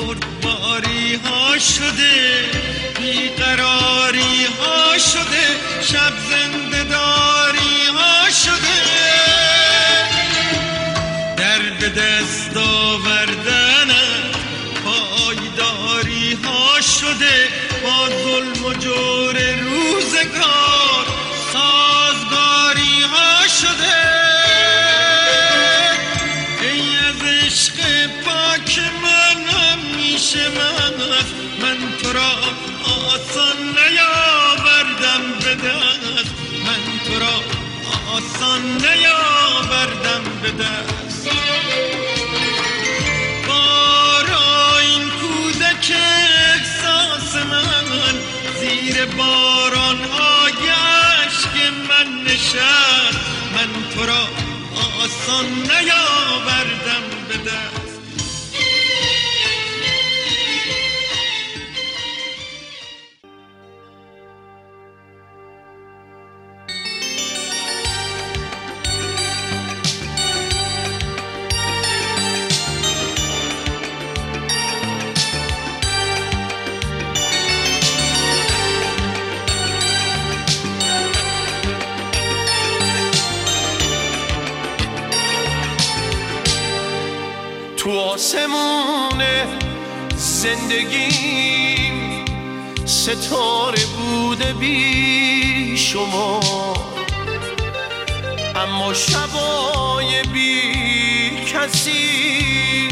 خورد 0.05 0.25
ها 1.25 1.59
شده 1.59 2.45
بیقراری 2.99 4.45
ها 4.59 4.97
شده 4.97 5.45
شب 5.81 6.13
زنده 6.29 6.83
داری 6.83 7.87
ها 7.97 8.29
شده. 8.29 8.92
آسان 55.23 55.45
نیاوردم 55.45 57.03
به 57.29 57.37
دست 57.37 57.72
زندگیم 90.43 92.25
ستاره 92.85 93.85
بوده 93.85 94.53
بی 94.53 95.77
شما. 95.77 96.39
اما 98.55 98.93
شبای 98.93 100.21
بی 100.33 100.61
کسی 101.45 102.89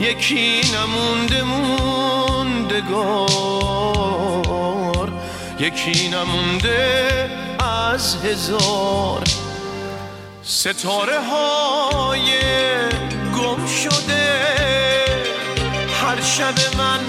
یکی 0.00 0.60
نمونده 0.74 1.42
موندگار 1.42 3.06
یکی 5.60 6.08
نمونده 6.08 7.30
از 7.94 8.16
هزار. 8.24 9.24
ستاره 10.42 11.20
های 11.20 12.30
گم 13.36 13.66
شده 13.66 14.85
هر 16.16 16.22
شب 16.22 16.76
من 16.78 17.00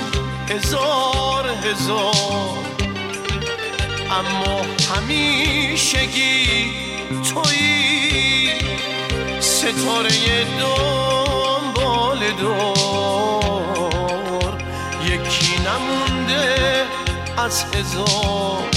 هزار 0.50 1.50
هزار. 1.50 2.66
اما 4.12 4.66
همیشگی 4.96 6.72
تویی 7.34 8.52
ستاره 9.40 10.46
دنبال 10.60 12.20
دار 12.42 12.64
یکی 15.04 15.56
نمونده 15.60 16.86
از 17.38 17.64
هزار. 17.64 18.77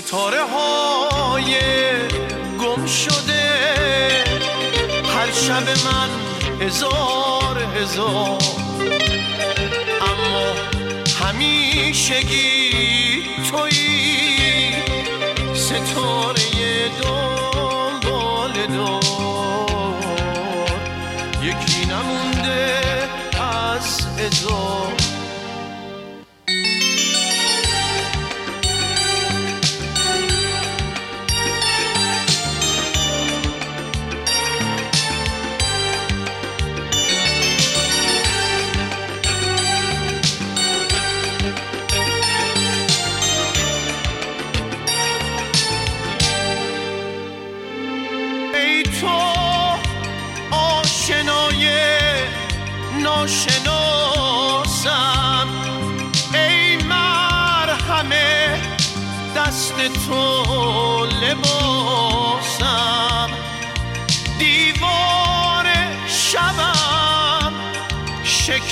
ستاره 0.00 0.42
های 0.42 1.56
گم 2.60 2.86
شده. 2.86 3.44
هر 5.16 5.32
شب 5.32 5.68
من 5.68 6.10
هزار 6.60 7.58
هزار. 7.76 8.38
اما 10.00 10.54
همیشگی 11.20 12.70
تویی. 13.50 14.72
ستاره 15.54 16.88
دنبال 17.02 18.52
دار 18.66 19.05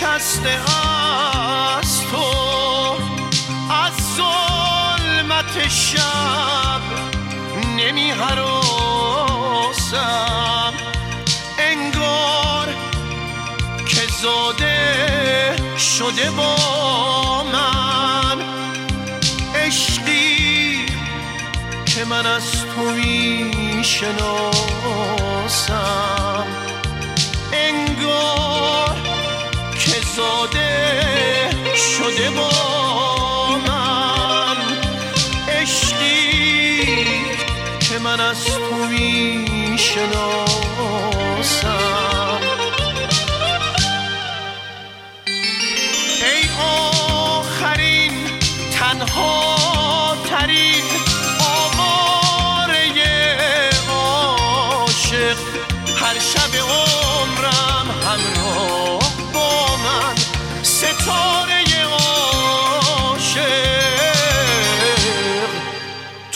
شکسته 0.05 0.59
از 1.79 2.01
تو 2.11 2.27
از 3.71 3.93
ظلمت 4.17 5.69
شب 5.69 6.81
نمی 7.77 8.11
حراسم 8.11 9.53
انگار 11.59 12.69
که 13.89 14.01
زاده 14.23 15.57
شده 15.79 16.31
با 16.31 17.45
من 17.53 18.39
عشقی 19.55 20.87
که 21.87 22.05
من 22.05 22.27
از 22.27 22.51
تو 22.77 22.83
می 22.83 23.85
شناسم 23.85 24.55
انگار 27.53 28.84
که 30.15 30.21
زاده 30.21 31.51
شده 31.77 32.31
با 32.31 32.51
من. 33.67 34.57
عشقی 35.49 36.87
که 37.81 37.99
من 37.99 38.21
از 38.21 38.45
تو 38.45 38.87
می 38.91 39.79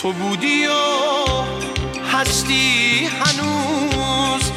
تو 0.01 0.13
بودی 0.13 0.65
و 0.65 0.71
هستی 2.13 3.05
هنوز. 3.05 4.51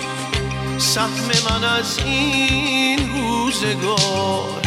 سهم 0.78 1.30
من 1.50 1.64
از 1.64 1.98
این 1.98 2.98
روزگار 3.14 4.62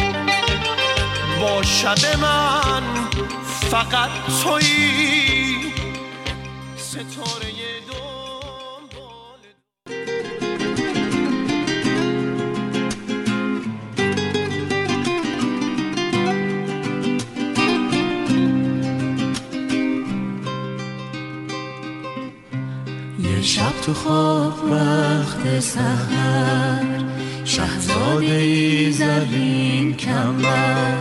با 1.40 1.62
شب 1.62 2.16
من 2.20 2.82
فقط 3.70 4.10
تویی. 4.42 5.45
تو 23.86 23.94
خواب 23.94 24.64
وقت 24.70 25.60
سهر 25.60 26.84
شهزاده 27.44 28.34
ای 28.34 28.92
کمر. 29.92 30.94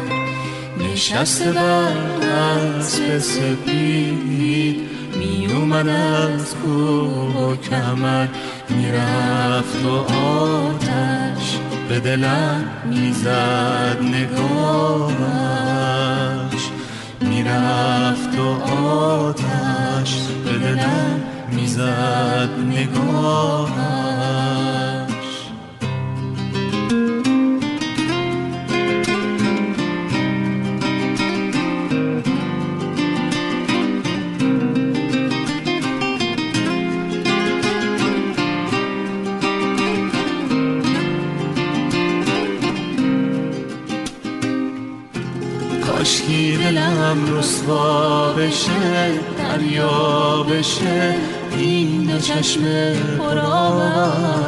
نشسته 0.80 1.52
بر 1.52 1.94
اسب 2.22 3.18
سپید 3.18 4.80
می 5.20 5.48
اومد 5.54 5.88
از 5.88 6.56
کوه 6.56 7.52
و 7.52 7.56
کمر. 7.56 8.28
می‌رفت 8.70 9.86
و 9.86 10.14
آتش 10.14 11.60
به 11.90 12.00
دلم 12.00 12.64
می‌زد 12.90 13.98
نگاهش 14.02 15.16
می‌رفت 17.22 18.40
و 18.40 18.74
آتش 18.74 20.18
به 20.46 20.58
دلم 20.58 21.22
می‌زد 21.52 22.50
نگاهش. 22.70 24.26
کاشکی 45.88 46.58
دلم 46.58 47.38
رسوا 47.38 48.34
بشه 48.34 49.12
دریا 49.38 50.44
بشه 50.44 51.16
این 51.58 52.04
دو 52.04 52.20
چشم 52.20 52.62
پرآب 53.18 54.46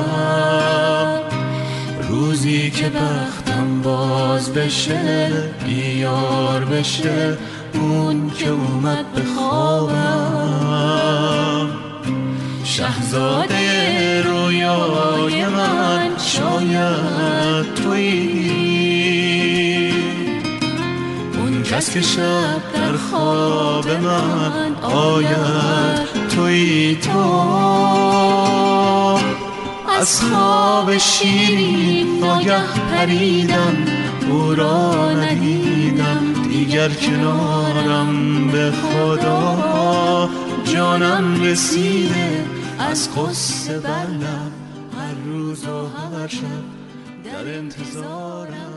روزی 2.10 2.72
که 2.72 2.89
بختم 2.89 3.82
باز 3.82 4.53
بشه 4.53 5.32
بیار 5.66 6.66
بشه 6.66 7.38
اون 7.74 8.32
که 8.38 8.49
اومد 8.49 9.14
به 9.14 9.22
خوابم. 9.36 10.68
شهزاده 12.64 14.22
رویای 14.22 15.45
من 15.45 16.18
شاید 16.18 17.74
تویی. 17.74 19.08
اون 21.38 21.64
کس 21.64 21.91
که 21.91 22.01
شب 22.01 22.62
در 22.74 22.97
خواب 22.97 23.89
من 23.89 24.76
آید. 24.82 26.07
توی 26.38 26.95
تو. 26.95 27.19
از 29.99 30.21
خواب 30.21 30.97
شیرین 30.97 32.19
ناگه 32.19 32.61
پریدم 32.91 33.85
او 34.29 34.55
را 34.55 35.11
ندیدم. 35.11 36.33
دیگر 36.51 36.89
کنارم 36.89 38.47
به 38.47 38.71
خدا. 38.71 40.29
جانم 40.73 41.43
رسیده 41.43 42.45
از 42.79 43.09
قصه 43.15 43.79
بر 43.79 44.07
لب. 44.07 44.51
هر 44.97 45.13
روز 45.25 45.63
و 45.63 45.88
هر 45.88 46.27
شب 46.27 46.63
در 47.23 47.57
انتظارم. 47.57 48.76